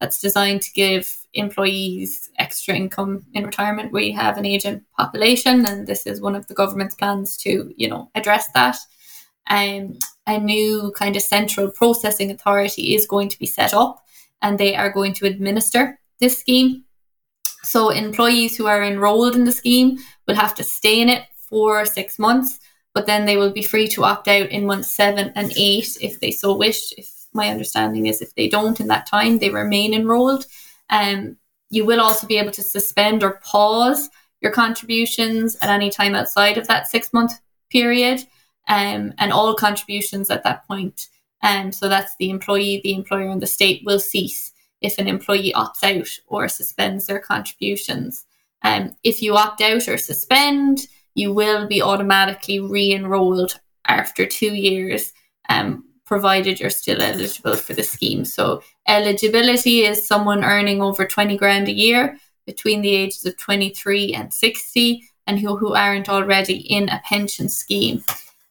that's 0.00 0.20
designed 0.20 0.62
to 0.62 0.72
give 0.72 1.14
employees 1.34 2.30
extra 2.38 2.74
income 2.74 3.24
in 3.34 3.44
retirement. 3.44 3.92
We 3.92 4.10
have 4.12 4.38
an 4.38 4.46
aging 4.46 4.84
population, 4.96 5.66
and 5.66 5.86
this 5.86 6.06
is 6.06 6.20
one 6.20 6.34
of 6.34 6.46
the 6.46 6.54
government's 6.54 6.94
plans 6.94 7.36
to, 7.38 7.72
you 7.76 7.88
know, 7.88 8.10
address 8.14 8.48
that. 8.54 8.76
Um, 9.50 9.98
a 10.26 10.38
new 10.38 10.92
kind 10.96 11.16
of 11.16 11.22
central 11.22 11.70
processing 11.70 12.30
authority 12.30 12.94
is 12.94 13.06
going 13.06 13.28
to 13.30 13.38
be 13.38 13.46
set 13.46 13.72
up, 13.72 14.04
and 14.42 14.58
they 14.58 14.74
are 14.74 14.92
going 14.92 15.14
to 15.14 15.26
administer 15.26 15.98
this 16.20 16.38
scheme. 16.38 16.84
So 17.62 17.90
employees 17.90 18.56
who 18.56 18.66
are 18.66 18.82
enrolled 18.82 19.34
in 19.34 19.44
the 19.44 19.52
scheme 19.52 19.98
will 20.26 20.36
have 20.36 20.54
to 20.56 20.64
stay 20.64 21.00
in 21.00 21.08
it 21.08 21.24
for 21.36 21.84
six 21.84 22.18
months, 22.18 22.60
but 22.94 23.06
then 23.06 23.24
they 23.24 23.36
will 23.36 23.50
be 23.50 23.62
free 23.62 23.88
to 23.88 24.04
opt 24.04 24.28
out 24.28 24.50
in 24.50 24.66
months 24.66 24.94
seven 24.94 25.32
and 25.34 25.52
eight 25.56 25.96
if 26.00 26.20
they 26.20 26.30
so 26.30 26.56
wish, 26.56 26.92
if 26.96 27.10
my 27.32 27.48
understanding 27.48 28.06
is 28.06 28.22
if 28.22 28.34
they 28.34 28.48
don't 28.48 28.80
in 28.80 28.88
that 28.88 29.06
time, 29.06 29.38
they 29.38 29.50
remain 29.50 29.94
enrolled. 29.94 30.46
Um, 30.90 31.36
you 31.70 31.84
will 31.84 32.00
also 32.00 32.26
be 32.26 32.38
able 32.38 32.52
to 32.52 32.62
suspend 32.62 33.22
or 33.22 33.40
pause 33.44 34.08
your 34.40 34.52
contributions 34.52 35.56
at 35.60 35.68
any 35.68 35.90
time 35.90 36.14
outside 36.14 36.56
of 36.56 36.66
that 36.68 36.88
six 36.88 37.12
month 37.12 37.32
period 37.70 38.20
um, 38.68 39.12
and 39.18 39.32
all 39.32 39.54
contributions 39.54 40.30
at 40.30 40.44
that 40.44 40.66
point. 40.66 41.08
Um, 41.42 41.72
so 41.72 41.88
that's 41.88 42.14
the 42.18 42.30
employee, 42.30 42.80
the 42.82 42.94
employer, 42.94 43.28
and 43.28 43.42
the 43.42 43.46
state 43.46 43.82
will 43.84 44.00
cease 44.00 44.52
if 44.80 44.98
an 44.98 45.08
employee 45.08 45.52
opts 45.54 45.82
out 45.82 46.08
or 46.26 46.48
suspends 46.48 47.06
their 47.06 47.20
contributions. 47.20 48.24
Um, 48.62 48.92
if 49.02 49.22
you 49.22 49.36
opt 49.36 49.60
out 49.60 49.88
or 49.88 49.98
suspend, 49.98 50.86
you 51.14 51.32
will 51.32 51.66
be 51.66 51.82
automatically 51.82 52.60
re 52.60 52.92
enrolled 52.92 53.60
after 53.86 54.26
two 54.26 54.54
years, 54.54 55.12
um, 55.48 55.84
provided 56.04 56.60
you're 56.60 56.70
still 56.70 57.02
eligible 57.02 57.56
for 57.56 57.74
the 57.74 57.82
scheme. 57.82 58.24
So, 58.24 58.62
eligibility 58.86 59.84
is 59.84 60.06
someone 60.06 60.44
earning 60.44 60.82
over 60.82 61.06
20 61.06 61.36
grand 61.36 61.68
a 61.68 61.72
year 61.72 62.18
between 62.46 62.80
the 62.80 62.94
ages 62.94 63.26
of 63.26 63.36
23 63.36 64.14
and 64.14 64.32
60 64.32 65.02
and 65.26 65.38
who, 65.38 65.56
who 65.56 65.74
aren't 65.74 66.08
already 66.08 66.56
in 66.56 66.88
a 66.88 67.02
pension 67.04 67.48
scheme. 67.48 68.02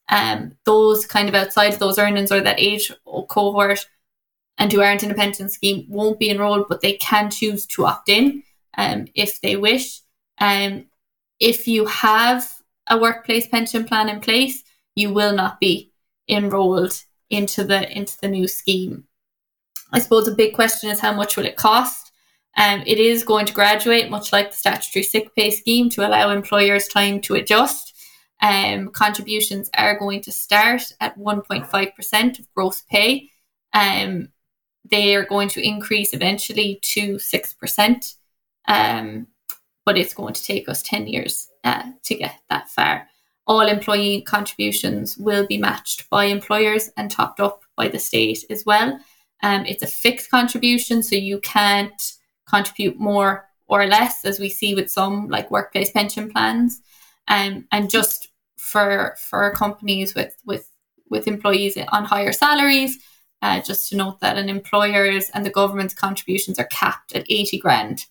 Um, 0.09 0.55
those 0.65 1.05
kind 1.05 1.27
of 1.27 1.35
outside 1.35 1.73
of 1.73 1.79
those 1.79 1.97
earnings 1.97 2.31
or 2.31 2.39
that 2.41 2.59
age 2.59 2.91
cohort 3.27 3.85
and 4.57 4.71
who 4.71 4.81
aren't 4.81 5.03
in 5.03 5.11
a 5.11 5.15
pension 5.15 5.49
scheme 5.49 5.85
won't 5.87 6.19
be 6.19 6.29
enrolled, 6.29 6.67
but 6.67 6.81
they 6.81 6.93
can 6.93 7.29
choose 7.29 7.65
to 7.67 7.85
opt 7.85 8.09
in 8.09 8.43
um, 8.77 9.07
if 9.15 9.41
they 9.41 9.55
wish. 9.55 10.01
Um, 10.39 10.85
if 11.39 11.67
you 11.67 11.85
have 11.85 12.51
a 12.87 12.97
workplace 12.97 13.47
pension 13.47 13.85
plan 13.85 14.09
in 14.09 14.19
place, 14.19 14.63
you 14.95 15.13
will 15.13 15.33
not 15.33 15.59
be 15.59 15.91
enrolled 16.27 17.03
into 17.29 17.63
the 17.63 17.89
into 17.95 18.17
the 18.21 18.27
new 18.27 18.47
scheme. 18.47 19.05
I 19.93 19.99
suppose 19.99 20.27
a 20.27 20.35
big 20.35 20.53
question 20.53 20.89
is 20.89 20.99
how 20.99 21.13
much 21.13 21.37
will 21.37 21.45
it 21.45 21.55
cost? 21.55 22.11
Um, 22.57 22.81
it 22.87 22.97
is 22.97 23.23
going 23.23 23.45
to 23.45 23.53
graduate, 23.53 24.09
much 24.09 24.33
like 24.33 24.49
the 24.49 24.57
statutory 24.57 25.03
sick 25.03 25.33
pay 25.35 25.51
scheme, 25.51 25.89
to 25.91 26.07
allow 26.07 26.31
employers 26.31 26.87
time 26.87 27.21
to 27.21 27.35
adjust. 27.35 27.93
Um, 28.41 28.89
contributions 28.89 29.69
are 29.77 29.97
going 29.97 30.21
to 30.21 30.31
start 30.31 30.81
at 30.99 31.17
1.5% 31.17 32.39
of 32.39 32.53
gross 32.55 32.81
pay. 32.81 33.29
Um, 33.73 34.29
they 34.89 35.15
are 35.15 35.25
going 35.25 35.49
to 35.49 35.65
increase 35.65 36.13
eventually 36.13 36.79
to 36.81 37.15
6%, 37.15 38.15
um, 38.67 39.27
but 39.85 39.97
it's 39.97 40.13
going 40.13 40.33
to 40.33 40.43
take 40.43 40.69
us 40.69 40.81
10 40.83 41.07
years 41.07 41.49
uh, 41.63 41.83
to 42.03 42.15
get 42.15 42.39
that 42.49 42.69
far. 42.69 43.07
All 43.45 43.61
employee 43.61 44.21
contributions 44.21 45.17
will 45.17 45.47
be 45.47 45.57
matched 45.57 46.09
by 46.09 46.25
employers 46.25 46.89
and 46.97 47.09
topped 47.09 47.39
up 47.39 47.63
by 47.75 47.87
the 47.87 47.99
state 47.99 48.43
as 48.49 48.65
well. 48.65 48.99
Um, 49.43 49.65
it's 49.65 49.83
a 49.83 49.87
fixed 49.87 50.29
contribution, 50.29 51.01
so 51.03 51.15
you 51.15 51.39
can't 51.39 52.13
contribute 52.49 52.99
more 52.99 53.45
or 53.67 53.85
less, 53.85 54.25
as 54.25 54.39
we 54.39 54.49
see 54.49 54.75
with 54.75 54.89
some 54.89 55.27
like 55.29 55.51
workplace 55.51 55.91
pension 55.91 56.29
plans. 56.31 56.81
Um, 57.27 57.67
and 57.71 57.89
just 57.89 58.29
for 58.57 59.15
for 59.29 59.51
companies 59.51 60.15
with 60.15 60.35
with 60.45 60.69
with 61.09 61.27
employees 61.27 61.77
on 61.89 62.05
higher 62.05 62.33
salaries, 62.33 62.97
uh, 63.41 63.61
just 63.61 63.89
to 63.89 63.95
note 63.95 64.19
that 64.19 64.37
an 64.37 64.49
employer's 64.49 65.29
and 65.31 65.45
the 65.45 65.49
government's 65.49 65.93
contributions 65.93 66.59
are 66.59 66.67
capped 66.71 67.15
at 67.15 67.25
80 67.29 67.59
grand 67.59 68.05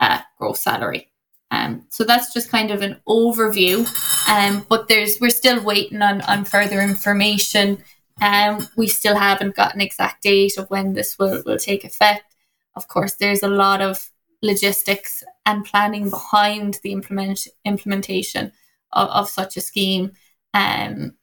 uh, 0.00 0.20
gross 0.38 0.60
salary. 0.60 1.10
Um, 1.50 1.86
so 1.90 2.04
that's 2.04 2.32
just 2.32 2.48
kind 2.48 2.70
of 2.70 2.82
an 2.82 3.00
overview. 3.08 3.86
Um, 4.28 4.64
but 4.68 4.88
there's 4.88 5.18
we're 5.20 5.30
still 5.30 5.62
waiting 5.62 6.00
on, 6.00 6.20
on 6.22 6.44
further 6.44 6.80
information. 6.80 7.82
Um, 8.22 8.68
we 8.76 8.86
still 8.86 9.16
haven't 9.16 9.56
got 9.56 9.74
an 9.74 9.80
exact 9.80 10.22
date 10.22 10.56
of 10.58 10.70
when 10.70 10.92
this 10.92 11.18
will, 11.18 11.42
will 11.44 11.58
take 11.58 11.84
effect. 11.84 12.36
Of 12.76 12.86
course, 12.86 13.14
there's 13.14 13.42
a 13.42 13.48
lot 13.48 13.80
of 13.80 14.10
logistics 14.42 15.24
and 15.44 15.64
planning 15.64 16.10
behind 16.10 16.78
the 16.82 16.92
implement 16.92 17.48
implementation 17.64 18.52
of, 18.92 19.08
of 19.08 19.28
such 19.28 19.56
a 19.56 19.60
scheme. 19.60 20.12
Um, 20.54 21.16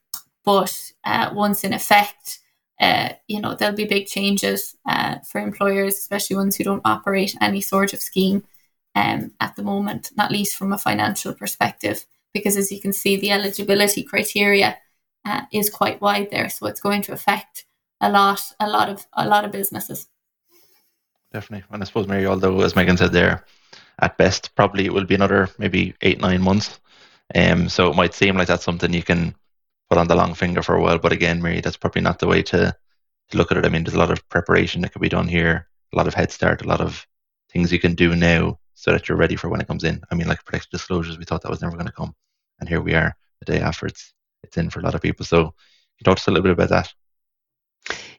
but 0.44 0.92
uh, 1.04 1.30
once 1.32 1.64
in 1.64 1.72
effect, 1.72 2.40
uh, 2.80 3.10
you 3.26 3.40
know, 3.40 3.54
there'll 3.54 3.74
be 3.74 3.84
big 3.84 4.06
changes 4.06 4.76
uh, 4.88 5.16
for 5.20 5.40
employers, 5.40 5.94
especially 5.94 6.36
ones 6.36 6.56
who 6.56 6.64
don't 6.64 6.82
operate 6.84 7.34
any 7.40 7.60
sort 7.60 7.92
of 7.92 8.00
scheme 8.00 8.44
um, 8.94 9.32
at 9.40 9.56
the 9.56 9.62
moment, 9.62 10.10
not 10.16 10.30
least 10.30 10.56
from 10.56 10.72
a 10.72 10.78
financial 10.78 11.34
perspective, 11.34 12.06
because 12.32 12.56
as 12.56 12.70
you 12.70 12.80
can 12.80 12.92
see, 12.92 13.16
the 13.16 13.30
eligibility 13.30 14.02
criteria 14.02 14.78
uh, 15.24 15.42
is 15.52 15.70
quite 15.70 16.00
wide 16.00 16.30
there, 16.30 16.48
so 16.48 16.66
it's 16.66 16.80
going 16.80 17.02
to 17.02 17.12
affect 17.12 17.66
a 18.00 18.10
lot, 18.10 18.40
a 18.60 18.68
lot 18.68 18.88
of, 18.88 19.06
a 19.14 19.26
lot 19.26 19.44
of 19.44 19.52
businesses. 19.52 20.06
Definitely, 21.32 21.66
and 21.70 21.82
I 21.82 21.86
suppose 21.86 22.06
Mary, 22.06 22.26
although 22.26 22.60
as 22.62 22.76
Megan 22.76 22.96
said 22.96 23.12
there, 23.12 23.44
at 24.00 24.16
best 24.16 24.54
probably 24.54 24.86
it 24.86 24.92
will 24.92 25.04
be 25.04 25.14
another 25.14 25.50
maybe 25.58 25.94
eight 26.00 26.20
nine 26.20 26.40
months. 26.40 26.80
Um, 27.34 27.68
so 27.68 27.90
it 27.90 27.96
might 27.96 28.14
seem 28.14 28.36
like 28.36 28.48
that's 28.48 28.64
something 28.64 28.94
you 28.94 29.02
can 29.02 29.34
put 29.88 29.98
on 29.98 30.08
the 30.08 30.16
long 30.16 30.34
finger 30.34 30.62
for 30.62 30.74
a 30.74 30.82
while. 30.82 30.98
But 30.98 31.12
again, 31.12 31.42
Mary, 31.42 31.60
that's 31.60 31.76
probably 31.76 32.02
not 32.02 32.18
the 32.18 32.26
way 32.26 32.42
to, 32.42 32.74
to 33.30 33.36
look 33.36 33.50
at 33.50 33.58
it. 33.58 33.64
I 33.64 33.68
mean, 33.68 33.84
there's 33.84 33.94
a 33.94 33.98
lot 33.98 34.10
of 34.10 34.28
preparation 34.28 34.82
that 34.82 34.92
could 34.92 35.02
be 35.02 35.08
done 35.08 35.28
here, 35.28 35.68
a 35.92 35.96
lot 35.96 36.06
of 36.06 36.14
head 36.14 36.30
start, 36.30 36.62
a 36.62 36.68
lot 36.68 36.80
of 36.80 37.06
things 37.50 37.72
you 37.72 37.78
can 37.78 37.94
do 37.94 38.14
now 38.14 38.58
so 38.74 38.92
that 38.92 39.08
you're 39.08 39.18
ready 39.18 39.36
for 39.36 39.48
when 39.48 39.60
it 39.60 39.66
comes 39.66 39.84
in. 39.84 40.02
I 40.10 40.14
mean, 40.14 40.28
like 40.28 40.44
protected 40.44 40.70
disclosures, 40.70 41.18
we 41.18 41.24
thought 41.24 41.42
that 41.42 41.50
was 41.50 41.62
never 41.62 41.76
going 41.76 41.86
to 41.86 41.92
come. 41.92 42.14
And 42.60 42.68
here 42.68 42.80
we 42.80 42.94
are 42.94 43.16
the 43.40 43.52
day 43.52 43.60
after 43.60 43.86
it's, 43.86 44.12
it's 44.42 44.56
in 44.56 44.70
for 44.70 44.80
a 44.80 44.82
lot 44.82 44.94
of 44.94 45.02
people. 45.02 45.24
So 45.26 45.54
you 45.98 46.04
talk 46.04 46.18
to 46.18 46.30
a 46.30 46.32
little 46.32 46.44
bit 46.44 46.52
about 46.52 46.68
that. 46.68 46.92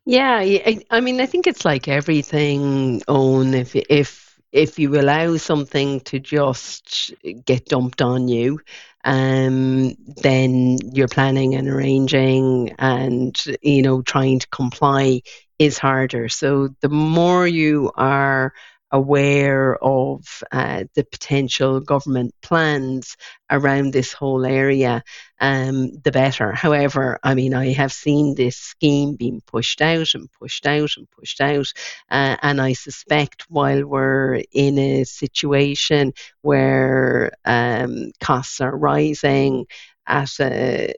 Yeah, 0.06 0.38
I, 0.40 0.80
I 0.90 1.02
mean, 1.02 1.22
I 1.22 1.26
think 1.26 1.46
it's 1.46 1.66
like 1.66 1.88
everything, 1.88 3.02
Owen. 3.08 3.54
If 3.54 3.76
if 3.76 4.40
if 4.52 4.80
you 4.80 5.00
allow 5.00 5.38
something 5.38 6.00
to 6.02 6.20
just 6.20 7.14
get 7.46 7.66
dumped 7.66 8.02
on 8.02 8.28
you, 8.28 8.60
um, 9.04 9.94
then 10.22 10.78
you're 10.94 11.08
planning 11.08 11.56
and 11.56 11.68
arranging 11.70 12.74
and 12.80 13.36
you 13.62 13.82
know 13.82 14.02
trying 14.02 14.40
to 14.40 14.48
comply 14.50 15.22
is 15.58 15.78
harder. 15.78 16.30
So 16.30 16.70
the 16.82 16.90
more 16.90 17.48
you 17.48 17.92
are 17.96 18.54
aware 18.91 19.78
of 19.84 20.25
uh, 20.52 20.84
the 20.95 21.04
potential 21.04 21.80
government 21.80 22.34
plans 22.41 23.15
around 23.49 23.93
this 23.93 24.13
whole 24.13 24.45
area, 24.45 25.04
um, 25.39 25.91
the 26.04 26.12
better. 26.12 26.52
However, 26.52 27.19
I 27.23 27.36
mean, 27.36 27.54
I 27.54 27.73
have 27.73 27.91
seen 27.91 28.36
this 28.36 28.58
scheme 28.58 29.15
being 29.15 29.41
pushed 29.45 29.82
out 29.82 30.13
and 30.13 30.32
pushed 30.32 30.65
out 30.65 30.91
and 30.97 31.10
pushed 31.12 31.41
out, 31.41 31.71
uh, 32.10 32.38
and 32.41 32.62
I 32.62 32.73
suspect 32.73 33.45
while 33.49 33.86
we're 33.86 34.43
in 34.52 34.78
a 34.78 35.04
situation 35.04 36.13
where 36.41 37.32
um, 37.45 38.12
costs 38.19 38.62
are 38.62 38.75
rising 38.75 39.65
at 40.08 40.39
a 40.39 40.93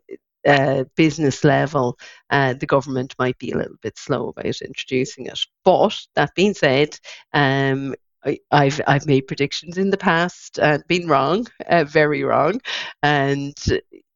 uh, 0.45 0.85
business 0.95 1.43
level, 1.43 1.97
uh, 2.29 2.53
the 2.53 2.65
government 2.65 3.15
might 3.19 3.37
be 3.37 3.51
a 3.51 3.57
little 3.57 3.77
bit 3.81 3.97
slow 3.97 4.29
about 4.29 4.61
introducing 4.61 5.25
it. 5.27 5.39
But 5.63 5.97
that 6.15 6.35
being 6.35 6.53
said, 6.53 6.97
um, 7.33 7.95
I, 8.23 8.39
have 8.51 8.81
I've 8.87 9.07
made 9.07 9.27
predictions 9.27 9.77
in 9.77 9.89
the 9.89 9.97
past 9.97 10.59
and 10.59 10.83
been 10.87 11.07
wrong, 11.07 11.47
uh, 11.67 11.85
very 11.85 12.23
wrong, 12.23 12.61
and 13.01 13.55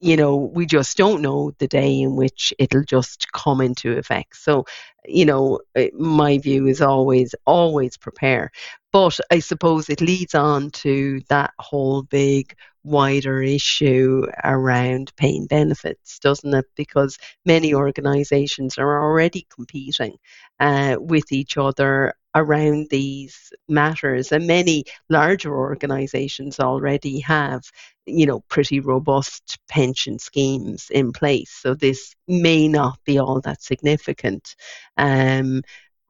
you 0.06 0.16
know 0.18 0.36
we 0.36 0.66
just 0.66 0.98
don't 0.98 1.22
know 1.22 1.52
the 1.60 1.68
day 1.68 2.02
in 2.02 2.16
which 2.16 2.54
it'll 2.60 2.84
just 2.84 3.32
come 3.34 3.62
into 3.62 3.98
effect. 3.98 4.36
So, 4.38 4.66
you 5.06 5.26
know, 5.26 5.60
uh, 5.76 5.86
my 5.94 6.38
view 6.40 6.68
is 6.68 6.82
always 6.82 7.36
always 7.46 7.98
prepare. 7.98 8.52
But 8.92 9.20
I 9.32 9.40
suppose 9.40 9.90
it 9.90 10.02
leads 10.02 10.36
on 10.36 10.72
to 10.86 11.22
that 11.30 11.52
whole 11.60 12.04
big 12.04 12.56
wider 12.84 13.42
issue 13.42 14.26
around 14.44 15.12
paying 15.18 15.48
benefits, 15.48 16.20
doesn't 16.20 16.54
it? 16.54 16.66
Because 16.76 17.18
many 17.46 17.74
organisations 17.74 18.78
are 18.78 19.04
already 19.04 19.48
competing 19.54 20.18
uh, 20.60 20.98
with 21.00 21.32
each 21.32 21.58
other 21.58 22.14
around 22.36 22.88
these 22.90 23.52
matters, 23.70 24.32
and 24.32 24.46
many 24.48 24.84
larger 25.10 25.56
organisations 25.56 26.60
already 26.60 27.20
have, 27.22 27.64
you 28.06 28.26
know, 28.26 28.42
pretty 28.50 28.80
robust 28.80 29.58
pension 29.68 30.20
schemes 30.20 30.88
in 30.92 31.12
place. 31.12 31.52
So 31.52 31.74
this 31.74 32.16
may 32.28 32.68
not 32.68 33.00
be 33.06 33.20
all 33.20 33.42
that 33.42 33.62
significant. 33.62 34.56
Um, 34.98 35.62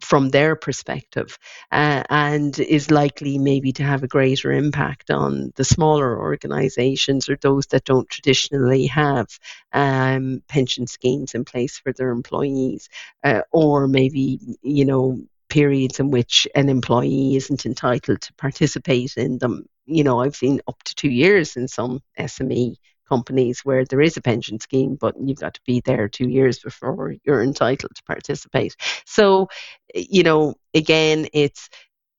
from 0.01 0.29
their 0.29 0.55
perspective 0.55 1.37
uh, 1.71 2.03
and 2.09 2.59
is 2.59 2.91
likely 2.91 3.37
maybe 3.37 3.71
to 3.71 3.83
have 3.83 4.03
a 4.03 4.07
greater 4.07 4.51
impact 4.51 5.09
on 5.09 5.51
the 5.55 5.63
smaller 5.63 6.19
organizations 6.19 7.29
or 7.29 7.37
those 7.37 7.65
that 7.67 7.85
don't 7.85 8.09
traditionally 8.09 8.85
have 8.85 9.27
um, 9.73 10.43
pension 10.47 10.85
schemes 10.85 11.33
in 11.33 11.43
place 11.43 11.79
for 11.79 11.91
their 11.93 12.11
employees 12.11 12.89
uh, 13.23 13.41
or 13.51 13.87
maybe 13.87 14.39
you 14.61 14.85
know 14.85 15.19
periods 15.59 15.99
in 15.99 16.11
which 16.11 16.47
an 16.55 16.67
employee 16.69 17.35
isn't 17.35 17.65
entitled 17.65 18.21
to 18.21 18.33
participate 18.33 19.13
in 19.15 19.37
them 19.37 19.65
you 19.85 20.03
know 20.03 20.17
i've 20.21 20.35
seen 20.35 20.59
up 20.67 20.77
to 20.83 20.93
two 20.95 21.13
years 21.23 21.55
in 21.55 21.67
some 21.67 21.93
sme 22.19 22.75
companies 23.07 23.61
where 23.63 23.85
there 23.85 24.01
is 24.01 24.17
a 24.17 24.21
pension 24.21 24.59
scheme, 24.59 24.97
but 24.99 25.15
you've 25.19 25.39
got 25.39 25.53
to 25.53 25.61
be 25.65 25.81
there 25.85 26.07
two 26.07 26.27
years 26.27 26.59
before 26.59 27.13
you're 27.23 27.43
entitled 27.43 27.95
to 27.95 28.03
participate. 28.03 28.75
So, 29.05 29.47
you 29.93 30.23
know, 30.23 30.55
again, 30.73 31.27
it's 31.33 31.69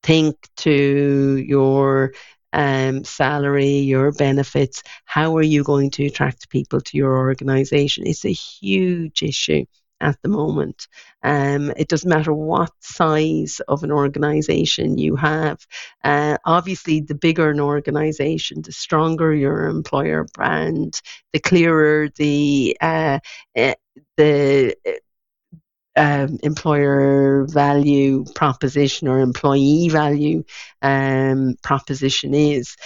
think 0.02 0.36
to 0.58 1.36
your 1.36 2.12
um, 2.52 3.04
salary, 3.04 3.78
your 3.78 4.12
benefits. 4.12 4.82
How 5.04 5.36
are 5.36 5.42
you 5.42 5.64
going 5.64 5.90
to 5.92 6.06
attract 6.06 6.48
people 6.48 6.80
to 6.80 6.96
your 6.96 7.16
organization? 7.18 8.06
It's 8.06 8.24
a 8.24 8.32
huge 8.32 9.22
issue 9.22 9.64
at 10.00 10.16
the 10.22 10.28
moment. 10.28 10.88
Um, 11.22 11.72
it 11.76 11.88
doesn't 11.88 12.08
matter 12.08 12.32
what 12.32 12.70
size 12.80 13.60
of 13.68 13.82
an 13.82 13.92
organization 13.92 14.98
you 14.98 15.16
have. 15.16 15.58
Uh, 16.04 16.36
obviously, 16.44 17.00
the 17.00 17.14
bigger 17.14 17.50
an 17.50 17.60
organization, 17.60 18.62
the 18.62 18.72
stronger 18.72 19.32
your 19.32 19.66
employer 19.66 20.26
brand, 20.34 21.00
the 21.32 21.40
clearer 21.40 22.08
the 22.16 22.76
uh, 22.80 23.18
uh, 23.56 23.74
the 24.16 24.74
um, 25.96 26.38
employer 26.42 27.46
value 27.46 28.24
proposition 28.34 29.08
or 29.08 29.20
employee 29.20 29.88
value 29.88 30.44
um, 30.82 31.56
proposition 31.62 32.34
is, 32.34 32.76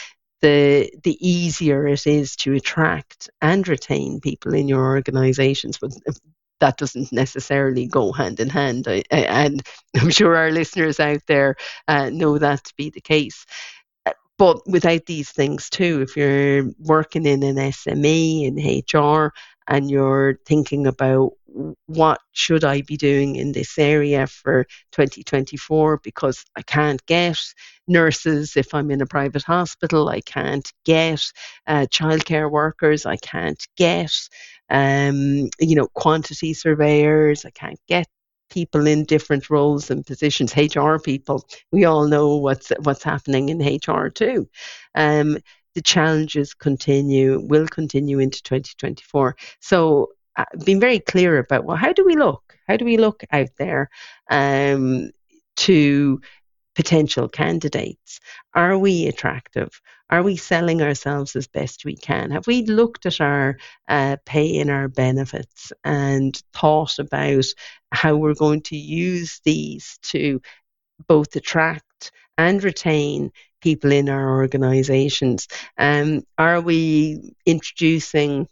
the 0.42 0.90
the 1.04 1.18
easier 1.20 1.86
it 1.86 2.06
is 2.06 2.36
to 2.36 2.54
attract 2.54 3.28
and 3.42 3.68
retain 3.68 4.20
people 4.20 4.54
in 4.54 4.68
your 4.68 4.86
organizations. 4.86 5.78
But 5.78 5.92
that 6.60 6.78
doesn't 6.78 7.12
necessarily 7.12 7.86
go 7.86 8.12
hand 8.12 8.40
in 8.40 8.48
hand. 8.48 8.86
I, 8.86 9.02
I, 9.12 9.20
and 9.20 9.62
I'm 9.96 10.10
sure 10.10 10.36
our 10.36 10.50
listeners 10.50 11.00
out 11.00 11.22
there 11.26 11.56
uh, 11.88 12.10
know 12.10 12.38
that 12.38 12.64
to 12.64 12.74
be 12.76 12.90
the 12.90 13.00
case. 13.00 13.44
Uh, 14.06 14.12
but 14.38 14.66
without 14.66 15.06
these 15.06 15.30
things 15.30 15.68
too, 15.68 16.00
if 16.02 16.16
you're 16.16 16.70
working 16.78 17.26
in 17.26 17.42
an 17.42 17.56
SME 17.56 18.44
in 18.46 19.00
HR 19.00 19.32
and 19.66 19.90
you're 19.90 20.38
thinking 20.46 20.86
about 20.86 21.32
what 21.86 22.20
should 22.32 22.64
I 22.64 22.82
be 22.82 22.96
doing 22.96 23.36
in 23.36 23.52
this 23.52 23.78
area 23.78 24.26
for 24.26 24.64
2024 24.92 26.00
because 26.02 26.44
I 26.56 26.62
can't 26.62 27.04
get 27.06 27.38
nurses 27.88 28.56
if 28.56 28.72
I'm 28.72 28.90
in 28.90 29.00
a 29.00 29.06
private 29.06 29.42
hospital, 29.42 30.08
I 30.08 30.20
can't 30.20 30.70
get 30.84 31.22
uh, 31.66 31.86
childcare 31.90 32.50
workers, 32.50 33.06
I 33.06 33.16
can't 33.16 33.62
get 33.76 34.12
um, 34.70 35.48
you 35.58 35.74
know 35.74 35.86
quantity 35.94 36.54
surveyors, 36.54 37.44
I 37.44 37.50
can't 37.50 37.80
get 37.88 38.06
people 38.50 38.86
in 38.86 39.04
different 39.04 39.48
roles 39.48 39.90
and 39.90 40.04
positions, 40.04 40.56
HR 40.56 40.96
people. 40.98 41.46
We 41.72 41.84
all 41.84 42.06
know 42.06 42.36
what's 42.36 42.70
what's 42.82 43.02
happening 43.02 43.48
in 43.48 43.60
HR 43.60 44.08
too. 44.08 44.48
Um, 44.94 45.38
the 45.74 45.82
challenges 45.82 46.52
continue, 46.52 47.40
will 47.40 47.66
continue 47.66 48.18
into 48.18 48.42
2024. 48.42 49.36
So 49.60 50.10
uh, 50.36 50.44
being 50.64 50.80
very 50.80 50.98
clear 50.98 51.38
about 51.38 51.64
well, 51.64 51.76
how 51.76 51.92
do 51.92 52.04
we 52.04 52.16
look? 52.16 52.56
How 52.68 52.76
do 52.76 52.84
we 52.84 52.96
look 52.96 53.22
out 53.32 53.50
there 53.58 53.88
um, 54.30 55.10
to 55.56 56.20
potential 56.80 57.28
candidates? 57.28 58.20
Are 58.54 58.78
we 58.78 59.06
attractive? 59.06 59.68
Are 60.08 60.22
we 60.22 60.36
selling 60.38 60.80
ourselves 60.80 61.36
as 61.36 61.46
best 61.46 61.84
we 61.84 61.94
can? 61.94 62.30
Have 62.30 62.46
we 62.46 62.64
looked 62.64 63.04
at 63.04 63.20
our 63.20 63.58
uh, 63.86 64.16
pay 64.24 64.58
and 64.60 64.70
our 64.70 64.88
benefits 64.88 65.72
and 65.84 66.34
thought 66.54 66.98
about 66.98 67.44
how 67.92 68.16
we're 68.16 68.32
going 68.46 68.62
to 68.62 68.78
use 68.78 69.42
these 69.44 69.98
to 70.04 70.40
both 71.06 71.36
attract 71.36 72.12
and 72.38 72.64
retain 72.64 73.30
people 73.60 73.92
in 73.92 74.08
our 74.08 74.38
organizations? 74.38 75.48
Um, 75.76 76.22
are 76.38 76.62
we 76.62 77.34
introducing 77.44 78.48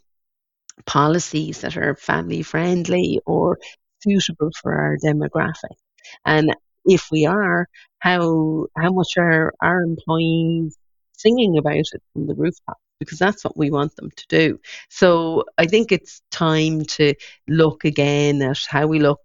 policies 0.85 1.61
that 1.61 1.77
are 1.77 1.95
family 1.95 2.43
friendly 2.43 3.21
or 3.25 3.57
suitable 4.03 4.51
for 4.61 4.75
our 4.75 4.97
demographic? 5.03 5.77
And 6.23 6.55
if 6.89 7.07
we 7.11 7.25
are, 7.25 7.67
how 7.99 8.65
how 8.77 8.91
much 8.91 9.13
are 9.17 9.53
our 9.61 9.81
employees 9.81 10.77
singing 11.13 11.57
about 11.57 11.75
it 11.75 12.03
from 12.13 12.27
the 12.27 12.35
rooftop? 12.35 12.77
Because 12.99 13.19
that's 13.19 13.43
what 13.43 13.57
we 13.57 13.71
want 13.71 13.95
them 13.95 14.09
to 14.11 14.25
do. 14.27 14.59
So 14.89 15.45
I 15.57 15.67
think 15.67 15.91
it's 15.91 16.21
time 16.31 16.83
to 16.97 17.13
look 17.47 17.85
again 17.85 18.41
at 18.41 18.59
how 18.67 18.87
we 18.87 18.99
look 18.99 19.21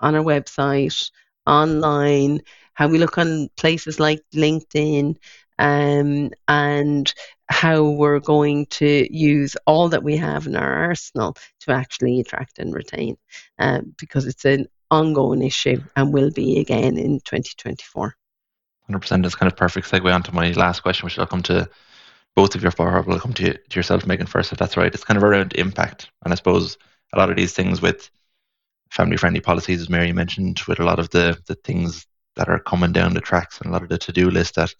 on 0.00 0.14
our 0.14 0.24
website, 0.24 1.10
online, 1.46 2.40
how 2.74 2.88
we 2.88 2.98
look 2.98 3.18
on 3.18 3.48
places 3.56 4.00
like 4.00 4.22
LinkedIn, 4.34 5.16
um, 5.58 6.30
and 6.48 7.14
how 7.48 7.82
we're 7.82 8.20
going 8.20 8.66
to 8.66 9.06
use 9.16 9.56
all 9.66 9.88
that 9.88 10.02
we 10.02 10.16
have 10.16 10.46
in 10.46 10.56
our 10.56 10.74
arsenal 10.84 11.36
to 11.60 11.72
actually 11.72 12.20
attract 12.20 12.58
and 12.58 12.74
retain, 12.74 13.16
um, 13.58 13.94
because 13.98 14.26
it's 14.26 14.44
an 14.44 14.66
ongoing 14.90 15.42
issue 15.42 15.80
and 15.94 16.12
will 16.12 16.30
be 16.30 16.60
again 16.60 16.96
in 16.96 17.20
2024. 17.20 18.14
100%. 18.90 19.22
That's 19.22 19.34
kind 19.34 19.50
of 19.50 19.56
perfect 19.56 19.90
segue 19.90 20.12
onto 20.12 20.32
my 20.32 20.52
last 20.52 20.80
question, 20.80 21.06
which 21.06 21.18
I'll 21.18 21.26
come 21.26 21.42
to 21.44 21.68
both 22.34 22.54
of 22.54 22.62
your 22.62 22.70
four. 22.70 22.94
I'll 22.96 23.18
come 23.18 23.34
to, 23.34 23.52
to 23.54 23.78
yourself, 23.78 24.06
Megan, 24.06 24.26
first, 24.26 24.52
if 24.52 24.58
that's 24.58 24.76
right. 24.76 24.94
It's 24.94 25.04
kind 25.04 25.16
of 25.16 25.24
around 25.24 25.54
impact. 25.54 26.10
And 26.24 26.32
I 26.32 26.36
suppose 26.36 26.78
a 27.12 27.18
lot 27.18 27.30
of 27.30 27.36
these 27.36 27.52
things 27.52 27.82
with 27.82 28.10
family 28.90 29.16
friendly 29.16 29.40
policies, 29.40 29.80
as 29.80 29.90
Mary 29.90 30.12
mentioned, 30.12 30.60
with 30.68 30.78
a 30.78 30.84
lot 30.84 30.98
of 30.98 31.10
the, 31.10 31.38
the 31.46 31.56
things 31.56 32.06
that 32.36 32.48
are 32.48 32.60
coming 32.60 32.92
down 32.92 33.14
the 33.14 33.20
tracks 33.20 33.58
and 33.58 33.68
a 33.68 33.72
lot 33.72 33.82
of 33.82 33.88
the 33.88 33.98
to 33.98 34.12
do 34.12 34.30
list 34.30 34.54
that 34.54 34.74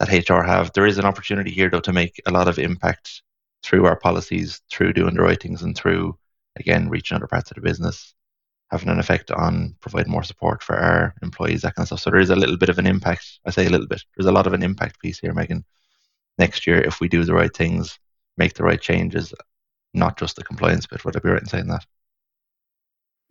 that 0.00 0.30
HR 0.30 0.42
have. 0.42 0.72
There 0.72 0.86
is 0.86 0.98
an 0.98 1.04
opportunity 1.04 1.50
here, 1.50 1.68
though, 1.68 1.80
to 1.80 1.92
make 1.92 2.20
a 2.26 2.30
lot 2.30 2.48
of 2.48 2.58
impact 2.58 3.22
through 3.62 3.84
our 3.84 3.96
policies, 3.96 4.62
through 4.70 4.94
doing 4.94 5.14
the 5.14 5.22
right 5.22 5.40
things, 5.40 5.62
and 5.62 5.76
through, 5.76 6.16
again, 6.56 6.88
reaching 6.88 7.16
other 7.16 7.26
parts 7.26 7.50
of 7.50 7.56
the 7.56 7.60
business, 7.60 8.14
having 8.70 8.88
an 8.88 8.98
effect 8.98 9.30
on 9.30 9.74
providing 9.80 10.12
more 10.12 10.22
support 10.22 10.62
for 10.62 10.76
our 10.76 11.14
employees, 11.22 11.62
that 11.62 11.74
kind 11.74 11.84
of 11.84 11.88
stuff. 11.88 12.00
So 12.00 12.10
there 12.10 12.20
is 12.20 12.30
a 12.30 12.36
little 12.36 12.56
bit 12.56 12.68
of 12.68 12.78
an 12.78 12.86
impact. 12.86 13.40
I 13.44 13.50
say 13.50 13.66
a 13.66 13.70
little 13.70 13.86
bit. 13.86 14.02
There's 14.16 14.28
a 14.28 14.32
lot 14.32 14.46
of 14.46 14.52
an 14.52 14.62
impact 14.62 15.00
piece 15.00 15.18
here, 15.18 15.34
Megan. 15.34 15.64
Next 16.38 16.66
year, 16.66 16.80
if 16.80 17.00
we 17.00 17.08
do 17.08 17.24
the 17.24 17.34
right 17.34 17.54
things, 17.54 17.98
make 18.36 18.54
the 18.54 18.64
right 18.64 18.80
changes, 18.80 19.34
not 19.92 20.18
just 20.18 20.36
the 20.36 20.44
compliance 20.44 20.86
bit. 20.86 21.04
Would 21.04 21.16
I 21.16 21.20
be 21.20 21.28
right 21.28 21.42
in 21.42 21.46
saying 21.46 21.66
that? 21.66 21.84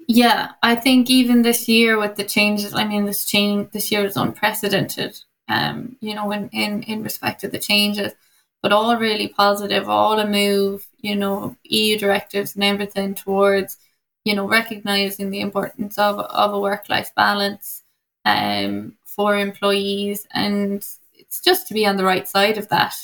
Yeah, 0.07 0.51
I 0.63 0.75
think 0.75 1.09
even 1.09 1.43
this 1.43 1.67
year 1.67 1.99
with 1.99 2.15
the 2.15 2.23
changes, 2.23 2.73
I 2.73 2.83
mean, 2.85 3.05
this 3.05 3.25
change 3.25 3.71
this 3.71 3.91
year 3.91 4.05
is 4.05 4.17
unprecedented 4.17 5.19
um, 5.49 5.97
you 5.99 6.13
know, 6.13 6.31
in, 6.31 6.47
in, 6.49 6.83
in 6.83 7.03
respect 7.03 7.41
to 7.41 7.47
the 7.47 7.59
changes, 7.59 8.13
but 8.61 8.71
all 8.71 8.95
really 8.97 9.27
positive, 9.27 9.89
all 9.89 10.19
a 10.19 10.27
move, 10.27 10.87
you 10.99 11.15
know, 11.15 11.55
EU 11.63 11.97
directives 11.97 12.55
and 12.55 12.63
everything 12.63 13.15
towards, 13.15 13.77
you 14.25 14.35
know, 14.35 14.47
recognizing 14.47 15.29
the 15.29 15.41
importance 15.41 15.97
of, 15.97 16.19
of 16.19 16.53
a 16.53 16.59
work 16.59 16.89
life 16.89 17.11
balance 17.15 17.83
um, 18.25 18.93
for 19.05 19.37
employees. 19.37 20.27
And 20.33 20.85
it's 21.13 21.41
just 21.41 21.67
to 21.67 21.73
be 21.73 21.85
on 21.85 21.97
the 21.97 22.03
right 22.03 22.27
side 22.27 22.57
of 22.57 22.67
that. 22.69 22.95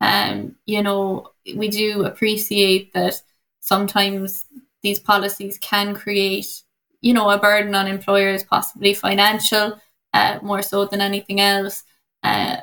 Um, 0.00 0.56
you 0.66 0.82
know, 0.82 1.30
we 1.54 1.68
do 1.68 2.04
appreciate 2.04 2.92
that 2.92 3.20
sometimes 3.60 4.44
these 4.82 5.00
policies 5.00 5.58
can 5.58 5.94
create, 5.94 6.62
you 7.00 7.14
know, 7.14 7.30
a 7.30 7.38
burden 7.38 7.74
on 7.74 7.86
employers, 7.86 8.44
possibly 8.44 8.94
financial, 8.94 9.80
uh, 10.12 10.38
more 10.42 10.62
so 10.62 10.84
than 10.84 11.00
anything 11.00 11.40
else. 11.40 11.84
Uh, 12.22 12.56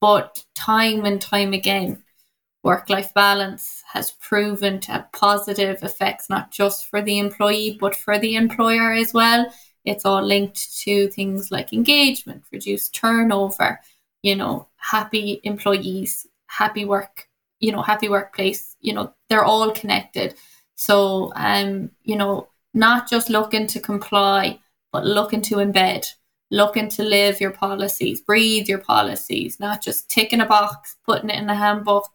but 0.00 0.44
time 0.54 1.04
and 1.04 1.20
time 1.20 1.52
again, 1.52 2.02
work 2.66 2.90
life 2.90 3.14
balance 3.14 3.84
has 3.92 4.10
proven 4.10 4.80
to 4.80 4.90
have 4.90 5.12
positive 5.12 5.80
effects, 5.84 6.28
not 6.28 6.50
just 6.50 6.88
for 6.88 7.00
the 7.00 7.16
employee, 7.16 7.78
but 7.80 7.94
for 7.94 8.18
the 8.18 8.34
employer 8.34 8.92
as 8.92 9.14
well. 9.14 9.46
It's 9.84 10.04
all 10.04 10.20
linked 10.20 10.76
to 10.80 11.06
things 11.10 11.52
like 11.52 11.72
engagement, 11.72 12.42
reduced 12.50 12.92
turnover, 12.92 13.80
you 14.22 14.34
know, 14.34 14.66
happy 14.78 15.40
employees, 15.44 16.26
happy 16.48 16.84
work, 16.84 17.28
you 17.60 17.70
know, 17.70 17.82
happy 17.82 18.08
workplace, 18.08 18.74
you 18.80 18.92
know, 18.92 19.14
they're 19.28 19.44
all 19.44 19.70
connected. 19.70 20.34
So, 20.74 21.32
um, 21.36 21.92
you 22.02 22.16
know, 22.16 22.48
not 22.74 23.08
just 23.08 23.30
looking 23.30 23.68
to 23.68 23.78
comply, 23.78 24.58
but 24.90 25.06
looking 25.06 25.42
to 25.42 25.56
embed 25.56 26.04
looking 26.50 26.88
to 26.88 27.02
live 27.02 27.40
your 27.40 27.50
policies, 27.50 28.20
breathe 28.20 28.68
your 28.68 28.78
policies, 28.78 29.58
not 29.58 29.82
just 29.82 30.08
ticking 30.08 30.40
a 30.40 30.46
box, 30.46 30.96
putting 31.04 31.30
it 31.30 31.38
in 31.38 31.46
the 31.46 31.54
handbook, 31.54 32.08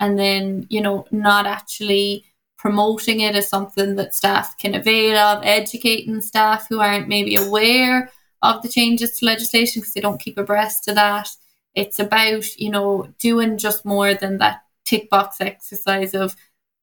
and 0.00 0.18
then, 0.18 0.66
you 0.68 0.80
know, 0.80 1.06
not 1.10 1.46
actually 1.46 2.24
promoting 2.56 3.20
it 3.20 3.36
as 3.36 3.48
something 3.48 3.94
that 3.96 4.14
staff 4.14 4.58
can 4.58 4.74
avail 4.74 5.16
of, 5.16 5.44
educating 5.44 6.20
staff 6.20 6.66
who 6.68 6.80
aren't 6.80 7.08
maybe 7.08 7.36
aware 7.36 8.10
of 8.42 8.62
the 8.62 8.68
changes 8.68 9.18
to 9.18 9.26
legislation 9.26 9.80
because 9.80 9.94
they 9.94 10.00
don't 10.00 10.20
keep 10.20 10.38
abreast 10.38 10.84
to 10.84 10.92
that. 10.92 11.28
It's 11.74 11.98
about, 11.98 12.56
you 12.56 12.70
know, 12.70 13.12
doing 13.18 13.58
just 13.58 13.84
more 13.84 14.14
than 14.14 14.38
that 14.38 14.62
tick 14.84 15.08
box 15.10 15.40
exercise 15.40 16.14
of 16.14 16.34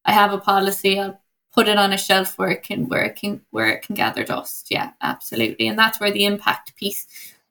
I 0.05 0.11
have 0.11 0.32
a 0.32 0.38
policy, 0.38 0.99
I'll 0.99 1.20
put 1.53 1.68
it 1.68 1.78
on 1.78 1.93
a 1.93 1.97
shelf 1.97 2.38
where 2.38 2.49
it 2.49 2.63
can 2.63 2.88
where 2.88 3.03
it 3.03 3.16
can 3.16 3.41
where 3.51 3.68
it 3.68 3.82
can 3.82 3.95
gather 3.95 4.24
dust. 4.24 4.68
Yeah, 4.70 4.91
absolutely. 5.01 5.68
And 5.68 5.80
that's 5.80 5.99
where 5.99 6.11
the 6.11 6.26
impact 6.26 6.76
piece 6.76 7.07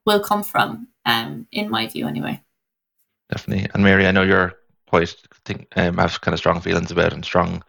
will 0.06 0.20
come 0.20 0.42
from, 0.42 0.88
um, 1.04 1.46
in 1.52 1.70
my 1.70 1.86
view 1.86 2.06
anyway. 2.06 2.42
Definitely. 3.30 3.68
And 3.74 3.82
Mary, 3.82 4.06
I 4.06 4.12
know 4.12 4.22
you're 4.22 4.54
quite 4.95 5.16
think 5.45 5.66
um, 5.74 5.99
have 5.99 6.20
kind 6.20 6.32
of 6.32 6.38
strong 6.38 6.61
feelings 6.61 6.92
about 6.92 7.12
and 7.12 7.24
strong 7.24 7.64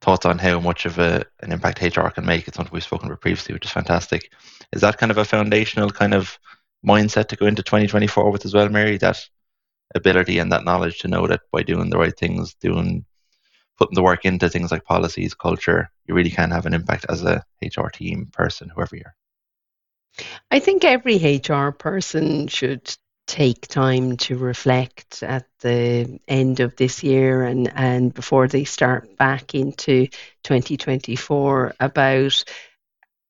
thoughts 0.00 0.24
on 0.24 0.38
how 0.38 0.58
much 0.58 0.86
of 0.86 0.98
a, 0.98 1.22
an 1.40 1.52
impact 1.52 1.82
HR 1.82 2.08
can 2.08 2.24
make. 2.24 2.48
It's 2.48 2.56
something 2.56 2.72
we've 2.72 2.82
spoken 2.82 3.08
about 3.08 3.20
previously, 3.20 3.52
which 3.52 3.66
is 3.66 3.72
fantastic. 3.72 4.32
Is 4.72 4.80
that 4.80 4.96
kind 4.96 5.12
of 5.12 5.18
a 5.18 5.24
foundational 5.26 5.90
kind 5.90 6.14
of 6.14 6.38
mindset 6.86 7.28
to 7.28 7.36
go 7.36 7.44
into 7.44 7.62
2024 7.62 8.30
with 8.30 8.46
as 8.46 8.54
well, 8.54 8.70
Mary? 8.70 8.96
That 8.96 9.20
ability 9.94 10.38
and 10.38 10.50
that 10.50 10.64
knowledge 10.64 11.00
to 11.00 11.08
know 11.08 11.26
that 11.26 11.42
by 11.52 11.62
doing 11.62 11.90
the 11.90 11.98
right 11.98 12.18
things, 12.18 12.54
doing 12.54 13.04
putting 13.76 13.94
the 13.94 14.02
work 14.02 14.24
into 14.24 14.48
things 14.48 14.70
like 14.70 14.84
policies, 14.84 15.34
culture, 15.34 15.90
you 16.06 16.14
really 16.14 16.30
can 16.30 16.50
have 16.50 16.64
an 16.64 16.72
impact 16.72 17.04
as 17.10 17.22
a 17.22 17.44
HR 17.62 17.88
team 17.88 18.30
person, 18.32 18.70
whoever 18.74 18.96
you're. 18.96 19.14
I 20.50 20.58
think 20.58 20.84
every 20.84 21.18
HR 21.18 21.68
person 21.68 22.48
should 22.48 22.96
take 23.26 23.66
time 23.68 24.16
to 24.16 24.36
reflect 24.36 25.22
at 25.22 25.46
the 25.60 26.18
end 26.28 26.60
of 26.60 26.76
this 26.76 27.02
year 27.02 27.44
and, 27.44 27.72
and 27.74 28.12
before 28.12 28.48
they 28.48 28.64
start 28.64 29.16
back 29.16 29.54
into 29.54 30.08
2024 30.42 31.74
about 31.80 32.44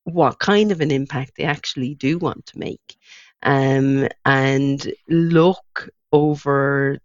what 0.05 0.39
kind 0.39 0.73
of 0.73 0.81
an 0.81 0.91
impact 0.91 1.33
they 1.37 1.45
actually 1.45 1.95
do 1.95 2.19
want 2.19 2.47
to 2.47 2.59
make. 2.59 2.97
Um, 3.43 4.09
and 4.25 4.93
look 5.09 5.91
over 6.13 6.99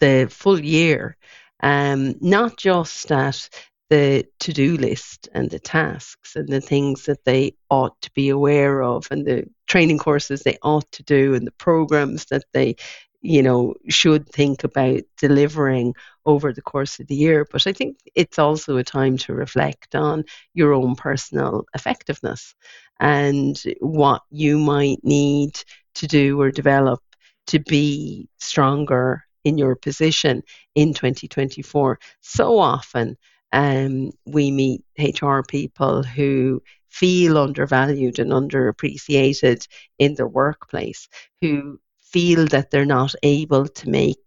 the 0.00 0.28
full 0.30 0.60
year, 0.60 1.16
um, 1.60 2.16
not 2.20 2.56
just 2.56 3.10
at 3.10 3.48
the 3.92 4.24
to 4.40 4.54
do 4.54 4.78
list 4.78 5.28
and 5.34 5.50
the 5.50 5.58
tasks 5.58 6.34
and 6.34 6.48
the 6.48 6.62
things 6.62 7.04
that 7.04 7.22
they 7.26 7.54
ought 7.68 8.00
to 8.00 8.10
be 8.12 8.30
aware 8.30 8.82
of 8.82 9.06
and 9.10 9.26
the 9.26 9.44
training 9.66 9.98
courses 9.98 10.42
they 10.42 10.56
ought 10.62 10.90
to 10.92 11.02
do 11.02 11.34
and 11.34 11.46
the 11.46 11.58
programs 11.66 12.24
that 12.30 12.44
they 12.54 12.74
you 13.20 13.42
know 13.42 13.74
should 13.90 14.26
think 14.30 14.64
about 14.64 15.02
delivering 15.18 15.94
over 16.24 16.54
the 16.54 16.62
course 16.62 17.00
of 17.00 17.06
the 17.06 17.14
year. 17.14 17.46
But 17.52 17.66
i 17.66 17.72
think 17.74 17.98
it's 18.14 18.38
also 18.38 18.78
a 18.78 18.82
time 18.82 19.18
to 19.18 19.34
reflect 19.34 19.94
on 19.94 20.24
your 20.54 20.72
own 20.72 20.96
personal 20.96 21.66
effectiveness 21.74 22.54
and 22.98 23.62
what 23.80 24.22
you 24.30 24.56
might 24.56 25.00
need 25.02 25.62
to 25.96 26.06
do 26.06 26.40
or 26.40 26.50
develop 26.50 27.02
to 27.48 27.58
be 27.58 28.26
stronger 28.38 29.22
in 29.44 29.58
your 29.58 29.76
position 29.76 30.42
in 30.74 30.94
2024 30.94 31.98
so 32.22 32.58
often 32.58 33.18
um, 33.52 34.12
we 34.26 34.50
meet 34.50 34.84
HR 34.98 35.40
people 35.42 36.02
who 36.02 36.62
feel 36.88 37.38
undervalued 37.38 38.18
and 38.18 38.30
underappreciated 38.30 39.66
in 39.98 40.14
their 40.14 40.28
workplace, 40.28 41.08
who 41.40 41.80
feel 42.00 42.46
that 42.48 42.70
they're 42.70 42.84
not 42.84 43.14
able 43.22 43.66
to 43.66 43.88
make 43.88 44.18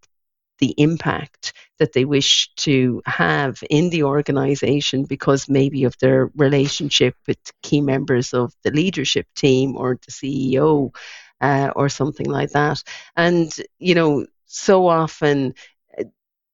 the 0.58 0.74
impact 0.78 1.52
that 1.78 1.92
they 1.92 2.04
wish 2.04 2.50
to 2.56 3.02
have 3.06 3.62
in 3.68 3.90
the 3.90 4.02
organization 4.02 5.04
because 5.04 5.48
maybe 5.48 5.84
of 5.84 5.96
their 5.98 6.30
relationship 6.36 7.14
with 7.26 7.38
key 7.62 7.80
members 7.80 8.32
of 8.32 8.52
the 8.62 8.70
leadership 8.70 9.26
team 9.36 9.76
or 9.76 9.98
the 10.06 10.12
CEO 10.12 10.94
uh, 11.40 11.70
or 11.76 11.88
something 11.88 12.26
like 12.26 12.50
that. 12.50 12.82
And, 13.16 13.54
you 13.78 13.94
know, 13.94 14.26
so 14.46 14.86
often 14.86 15.54
uh, 15.98 16.04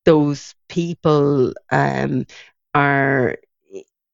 those 0.04 0.54
people 0.68 1.52
um, 1.70 2.26
are, 2.74 3.36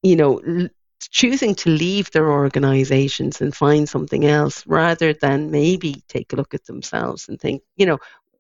you 0.03 0.17
know, 0.17 0.69
choosing 1.01 1.55
to 1.55 1.71
leave 1.71 2.11
their 2.11 2.31
organizations 2.31 3.41
and 3.41 3.55
find 3.55 3.89
something 3.89 4.25
else 4.25 4.67
rather 4.67 5.13
than 5.13 5.51
maybe 5.51 6.03
take 6.09 6.33
a 6.33 6.37
look 6.37 6.55
at 6.55 6.65
themselves 6.67 7.29
and 7.29 7.41
think, 7.41 7.63
you 7.77 7.87
know, 7.87 7.99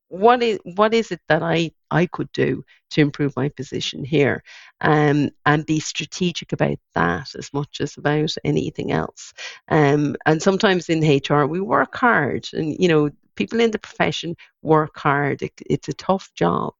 what 0.08 0.42
is 0.42 0.58
what 0.64 0.94
is 0.94 1.10
it 1.12 1.20
that 1.28 1.42
I 1.42 1.70
I 1.90 2.06
could 2.06 2.32
do 2.32 2.64
to 2.90 3.00
improve 3.00 3.36
my 3.36 3.50
position 3.50 4.04
here, 4.04 4.42
um, 4.80 5.30
and 5.44 5.66
be 5.66 5.80
strategic 5.80 6.52
about 6.52 6.78
that 6.94 7.34
as 7.36 7.52
much 7.52 7.80
as 7.80 7.96
about 7.96 8.34
anything 8.44 8.90
else. 8.90 9.34
Um, 9.68 10.16
and 10.24 10.42
sometimes 10.42 10.88
in 10.88 11.00
HR 11.00 11.46
we 11.46 11.60
work 11.60 11.94
hard, 11.94 12.48
and 12.52 12.74
you 12.78 12.88
know 12.88 13.10
people 13.38 13.60
in 13.60 13.70
the 13.70 13.78
profession 13.78 14.36
work 14.62 14.98
hard. 14.98 15.42
It, 15.42 15.52
it's 15.70 15.88
a 15.88 15.94
tough 15.94 16.30
job, 16.34 16.74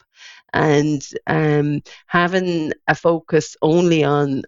and 0.53 1.03
um, 1.27 1.83
having 2.07 2.73
a 2.87 2.95
focus 2.95 3.57
only 3.63 4.05
on 4.05 4.43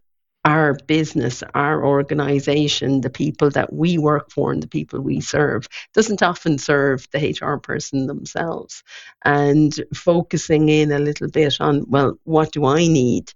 our 0.44 0.74
business, 0.86 1.42
our 1.54 1.84
organization, 1.84 3.02
the 3.02 3.10
people 3.10 3.50
that 3.50 3.72
we 3.72 3.98
work 3.98 4.30
for 4.30 4.52
and 4.52 4.62
the 4.62 4.68
people 4.68 5.00
we 5.00 5.20
serve 5.20 5.68
doesn't 5.92 6.22
often 6.22 6.56
serve 6.58 7.06
the 7.12 7.36
HR 7.38 7.58
person 7.58 8.06
themselves. 8.06 8.82
And 9.24 9.72
focusing 9.94 10.70
in 10.70 10.92
a 10.92 10.98
little 10.98 11.28
bit 11.28 11.60
on, 11.60 11.84
well, 11.88 12.18
what 12.24 12.52
do 12.52 12.64
I 12.64 12.86
need 12.86 13.32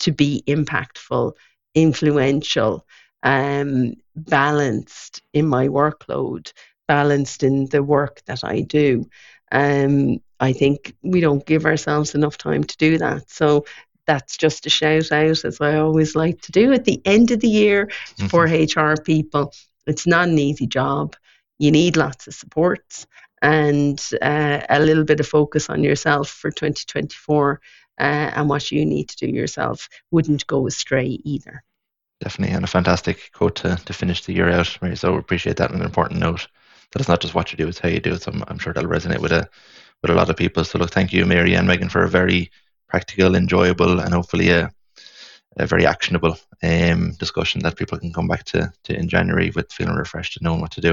to 0.00 0.12
be 0.12 0.42
impactful, 0.46 1.32
influential, 1.74 2.86
um, 3.22 3.94
balanced 4.16 5.22
in 5.32 5.46
my 5.46 5.68
workload, 5.68 6.52
balanced 6.88 7.44
in 7.44 7.66
the 7.66 7.82
work 7.82 8.22
that 8.26 8.42
I 8.42 8.62
do? 8.62 9.08
Um, 9.52 10.20
I 10.40 10.52
think 10.52 10.94
we 11.02 11.20
don't 11.20 11.46
give 11.46 11.66
ourselves 11.66 12.14
enough 12.14 12.36
time 12.38 12.64
to 12.64 12.76
do 12.76 12.98
that. 12.98 13.30
So 13.30 13.64
that's 14.06 14.36
just 14.36 14.66
a 14.66 14.70
shout 14.70 15.12
out, 15.12 15.44
as 15.44 15.60
I 15.60 15.76
always 15.76 16.16
like 16.16 16.40
to 16.42 16.52
do 16.52 16.72
at 16.72 16.84
the 16.84 17.00
end 17.04 17.30
of 17.30 17.40
the 17.40 17.48
year 17.48 17.86
mm-hmm. 17.86 18.26
for 18.26 18.44
HR 18.44 19.00
people. 19.00 19.52
It's 19.86 20.06
not 20.06 20.28
an 20.28 20.38
easy 20.38 20.66
job. 20.66 21.14
You 21.58 21.70
need 21.70 21.96
lots 21.96 22.26
of 22.26 22.34
supports 22.34 23.06
and 23.42 24.02
uh, 24.22 24.60
a 24.68 24.80
little 24.80 25.04
bit 25.04 25.20
of 25.20 25.28
focus 25.28 25.68
on 25.68 25.84
yourself 25.84 26.28
for 26.28 26.50
2024 26.50 27.60
uh, 27.98 28.02
and 28.02 28.48
what 28.48 28.70
you 28.72 28.84
need 28.84 29.08
to 29.10 29.26
do 29.26 29.26
yourself 29.26 29.88
wouldn't 30.10 30.46
go 30.46 30.66
astray 30.66 31.18
either. 31.24 31.62
Definitely, 32.20 32.56
and 32.56 32.64
a 32.64 32.68
fantastic 32.68 33.30
quote 33.32 33.56
to, 33.56 33.76
to 33.76 33.92
finish 33.92 34.24
the 34.24 34.32
year 34.32 34.50
out, 34.50 34.76
Mary. 34.82 34.96
So 34.96 35.16
appreciate 35.16 35.56
that 35.58 35.70
and 35.70 35.80
an 35.80 35.86
important 35.86 36.20
note 36.20 36.48
that 36.92 37.00
it's 37.00 37.08
not 37.08 37.20
just 37.20 37.34
what 37.34 37.52
you 37.52 37.56
do, 37.56 37.68
it's 37.68 37.78
how 37.78 37.88
you 37.88 38.00
do 38.00 38.14
it. 38.14 38.22
So 38.22 38.32
I'm, 38.32 38.44
I'm 38.48 38.58
sure 38.58 38.72
that'll 38.72 38.90
resonate 38.90 39.20
with 39.20 39.32
a 39.32 39.48
with 40.02 40.10
a 40.10 40.14
lot 40.14 40.30
of 40.30 40.36
people. 40.36 40.64
So 40.64 40.78
look, 40.78 40.90
thank 40.90 41.12
you, 41.12 41.26
Mary 41.26 41.54
and 41.54 41.66
Megan, 41.66 41.88
for 41.88 42.04
a 42.04 42.08
very 42.08 42.50
practical, 42.88 43.34
enjoyable, 43.34 44.00
and 44.00 44.14
hopefully 44.14 44.50
a, 44.50 44.70
a 45.56 45.66
very 45.66 45.86
actionable 45.86 46.36
um, 46.62 47.12
discussion 47.18 47.62
that 47.62 47.76
people 47.76 47.98
can 47.98 48.12
come 48.12 48.28
back 48.28 48.44
to, 48.44 48.72
to 48.84 48.96
in 48.96 49.08
January 49.08 49.50
with 49.50 49.72
feeling 49.72 49.96
refreshed 49.96 50.36
and 50.36 50.44
knowing 50.44 50.60
what 50.60 50.70
to 50.72 50.80
do. 50.80 50.92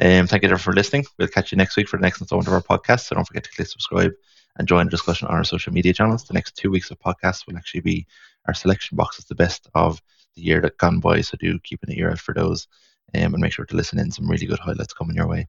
Um, 0.00 0.26
thank 0.26 0.42
you 0.42 0.46
everyone 0.46 0.58
for 0.58 0.72
listening. 0.72 1.04
We'll 1.18 1.28
catch 1.28 1.52
you 1.52 1.58
next 1.58 1.76
week 1.76 1.88
for 1.88 1.98
the 1.98 2.02
next 2.02 2.20
installment 2.20 2.48
of 2.48 2.54
our 2.54 2.62
podcast. 2.62 3.00
So 3.00 3.14
don't 3.14 3.26
forget 3.26 3.44
to 3.44 3.50
click 3.50 3.68
subscribe 3.68 4.12
and 4.56 4.66
join 4.66 4.86
the 4.86 4.90
discussion 4.90 5.28
on 5.28 5.34
our 5.34 5.44
social 5.44 5.72
media 5.72 5.92
channels. 5.92 6.24
The 6.24 6.34
next 6.34 6.56
two 6.56 6.70
weeks 6.70 6.90
of 6.90 6.98
podcasts 6.98 7.46
will 7.46 7.56
actually 7.56 7.80
be 7.80 8.06
our 8.46 8.54
selection 8.54 8.96
boxes, 8.96 9.26
the 9.26 9.34
best 9.34 9.68
of 9.74 10.00
the 10.34 10.42
year 10.42 10.60
that 10.62 10.78
gone 10.78 11.00
by. 11.00 11.20
So 11.20 11.36
do 11.38 11.58
keep 11.60 11.82
an 11.82 11.92
ear 11.92 12.10
out 12.10 12.18
for 12.18 12.34
those 12.34 12.66
um, 13.14 13.34
and 13.34 13.38
make 13.38 13.52
sure 13.52 13.64
to 13.64 13.76
listen 13.76 13.98
in. 13.98 14.10
Some 14.10 14.28
really 14.28 14.46
good 14.46 14.58
highlights 14.58 14.92
coming 14.92 15.16
your 15.16 15.28
way. 15.28 15.48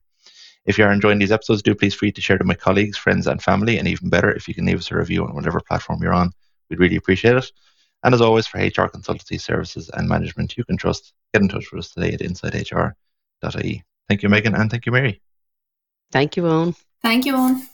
If 0.66 0.78
you 0.78 0.84
are 0.84 0.92
enjoying 0.92 1.18
these 1.18 1.32
episodes, 1.32 1.62
do 1.62 1.74
please 1.74 1.94
free 1.94 2.12
to 2.12 2.20
share 2.20 2.38
them 2.38 2.48
with 2.48 2.60
colleagues, 2.60 2.98
friends, 2.98 3.26
and 3.26 3.42
family. 3.42 3.78
And 3.78 3.88
even 3.88 4.10
better, 4.10 4.30
if 4.30 4.46
you 4.46 4.54
can 4.54 4.66
leave 4.66 4.78
us 4.78 4.90
a 4.90 4.96
review 4.96 5.24
on 5.24 5.34
whatever 5.34 5.60
platform 5.60 6.02
you're 6.02 6.12
on, 6.12 6.32
we'd 6.68 6.80
really 6.80 6.96
appreciate 6.96 7.36
it. 7.36 7.50
And 8.02 8.14
as 8.14 8.20
always, 8.20 8.46
for 8.46 8.58
HR 8.58 8.88
consultancy 8.88 9.40
services 9.40 9.90
and 9.92 10.08
management 10.08 10.56
you 10.56 10.64
can 10.64 10.76
trust, 10.76 11.12
get 11.32 11.42
in 11.42 11.48
touch 11.48 11.70
with 11.70 11.80
us 11.80 11.90
today 11.90 12.12
at 12.12 12.20
insighthr.ie. 12.20 13.84
Thank 14.08 14.22
you, 14.22 14.28
Megan, 14.28 14.54
and 14.54 14.70
thank 14.70 14.86
you, 14.86 14.92
Mary. 14.92 15.20
Thank 16.10 16.36
you, 16.36 16.46
Owen. 16.46 16.74
Thank 17.02 17.26
you, 17.26 17.36
Owen. 17.36 17.68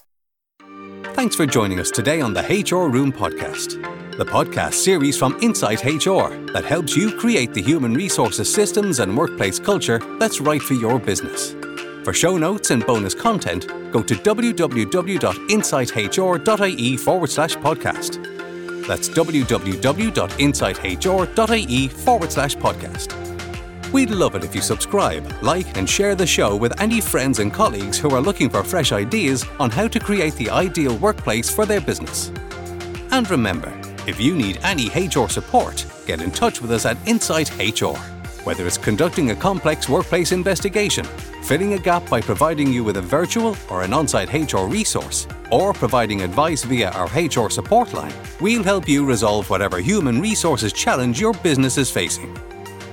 Thanks 1.15 1.35
for 1.35 1.47
joining 1.47 1.81
us 1.81 1.91
today 1.91 2.21
on 2.21 2.35
the 2.35 2.43
HR 2.43 2.91
Room 2.91 3.13
podcast, 3.13 3.83
the 4.17 4.25
podcast 4.25 4.73
series 4.73 5.17
from 5.19 5.37
Insight 5.43 5.85
HR 5.85 6.31
that 6.53 6.65
helps 6.65 6.97
you 6.97 7.15
create 7.19 7.53
the 7.53 7.61
human 7.61 7.93
resources 7.93 8.51
systems 8.53 9.01
and 9.01 9.15
workplace 9.15 9.59
culture 9.59 10.01
that's 10.19 10.41
right 10.41 10.63
for 10.63 10.73
your 10.73 10.99
business. 10.99 11.55
For 12.03 12.15
show 12.15 12.39
notes 12.39 12.71
and 12.71 12.87
bonus 12.87 13.15
content, 13.15 13.67
go 13.93 14.03
to 14.03 14.15
www.insighthr.ie 14.15 16.97
forward 16.97 17.31
slash 17.31 17.57
podcast. 17.57 18.87
That's 18.87 19.11
www.insighthr.ie 19.11 21.89
forward 21.89 22.33
slash 22.33 22.57
podcast. 22.57 23.93
We'd 23.93 24.11
love 24.11 24.35
it 24.35 24.45
if 24.45 24.55
you 24.55 24.63
subscribe, 24.63 25.31
like, 25.43 25.77
and 25.77 25.87
share 25.89 26.15
the 26.15 26.27
show 26.27 26.57
with 26.57 26.81
any 26.81 27.03
friends 27.03 27.39
and 27.39 27.53
colleagues 27.53 27.99
who 27.99 28.09
are 28.11 28.23
looking 28.23 28.49
for 28.49 28.65
fresh 28.65 28.93
ideas 28.93 29.45
on 29.61 29.69
how 29.69 29.89
to 29.89 30.01
create 30.01 30.35
the 30.37 30.49
ideal 30.49 30.97
workplace 30.97 31.51
for 31.51 31.67
their 31.67 31.83
business. 31.83 32.33
And 33.11 33.29
remember, 33.31 33.71
if 34.07 34.21
you 34.21 34.37
need 34.37 34.59
any 34.63 34.89
HR 34.89 35.29
support, 35.29 35.85
get 36.07 36.21
in 36.21 36.31
touch 36.31 36.63
with 36.63 36.71
us 36.71 36.87
at 36.87 36.97
Insight 37.07 37.51
HR. 37.59 37.97
Whether 38.45 38.67
it's 38.67 38.79
conducting 38.79 39.33
a 39.33 39.37
complex 39.37 39.89
workplace 39.89 40.31
investigation, 40.31 41.05
filling 41.43 41.73
a 41.73 41.79
gap 41.79 42.09
by 42.09 42.21
providing 42.21 42.73
you 42.73 42.85
with 42.85 42.97
a 42.99 43.03
virtual 43.03 43.57
or 43.69 43.83
an 43.83 43.93
on 43.93 44.07
site 44.07 44.33
HR 44.33 44.67
resource, 44.67 45.27
or 45.51 45.73
providing 45.73 46.23
advice 46.23 46.63
via 46.63 46.91
our 46.91 47.07
HR 47.07 47.51
support 47.51 47.93
line, 47.93 48.15
we'll 48.41 48.63
help 48.63 48.89
you 48.89 49.05
resolve 49.05 49.51
whatever 49.51 49.79
human 49.79 50.21
resources 50.21 50.73
challenge 50.73 51.21
your 51.21 51.35
business 51.35 51.77
is 51.77 51.91
facing. 51.91 52.33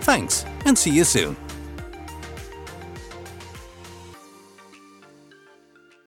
Thanks, 0.01 0.45
and 0.65 0.75
see 0.75 0.91
you 0.91 1.03
soon. 1.03 1.37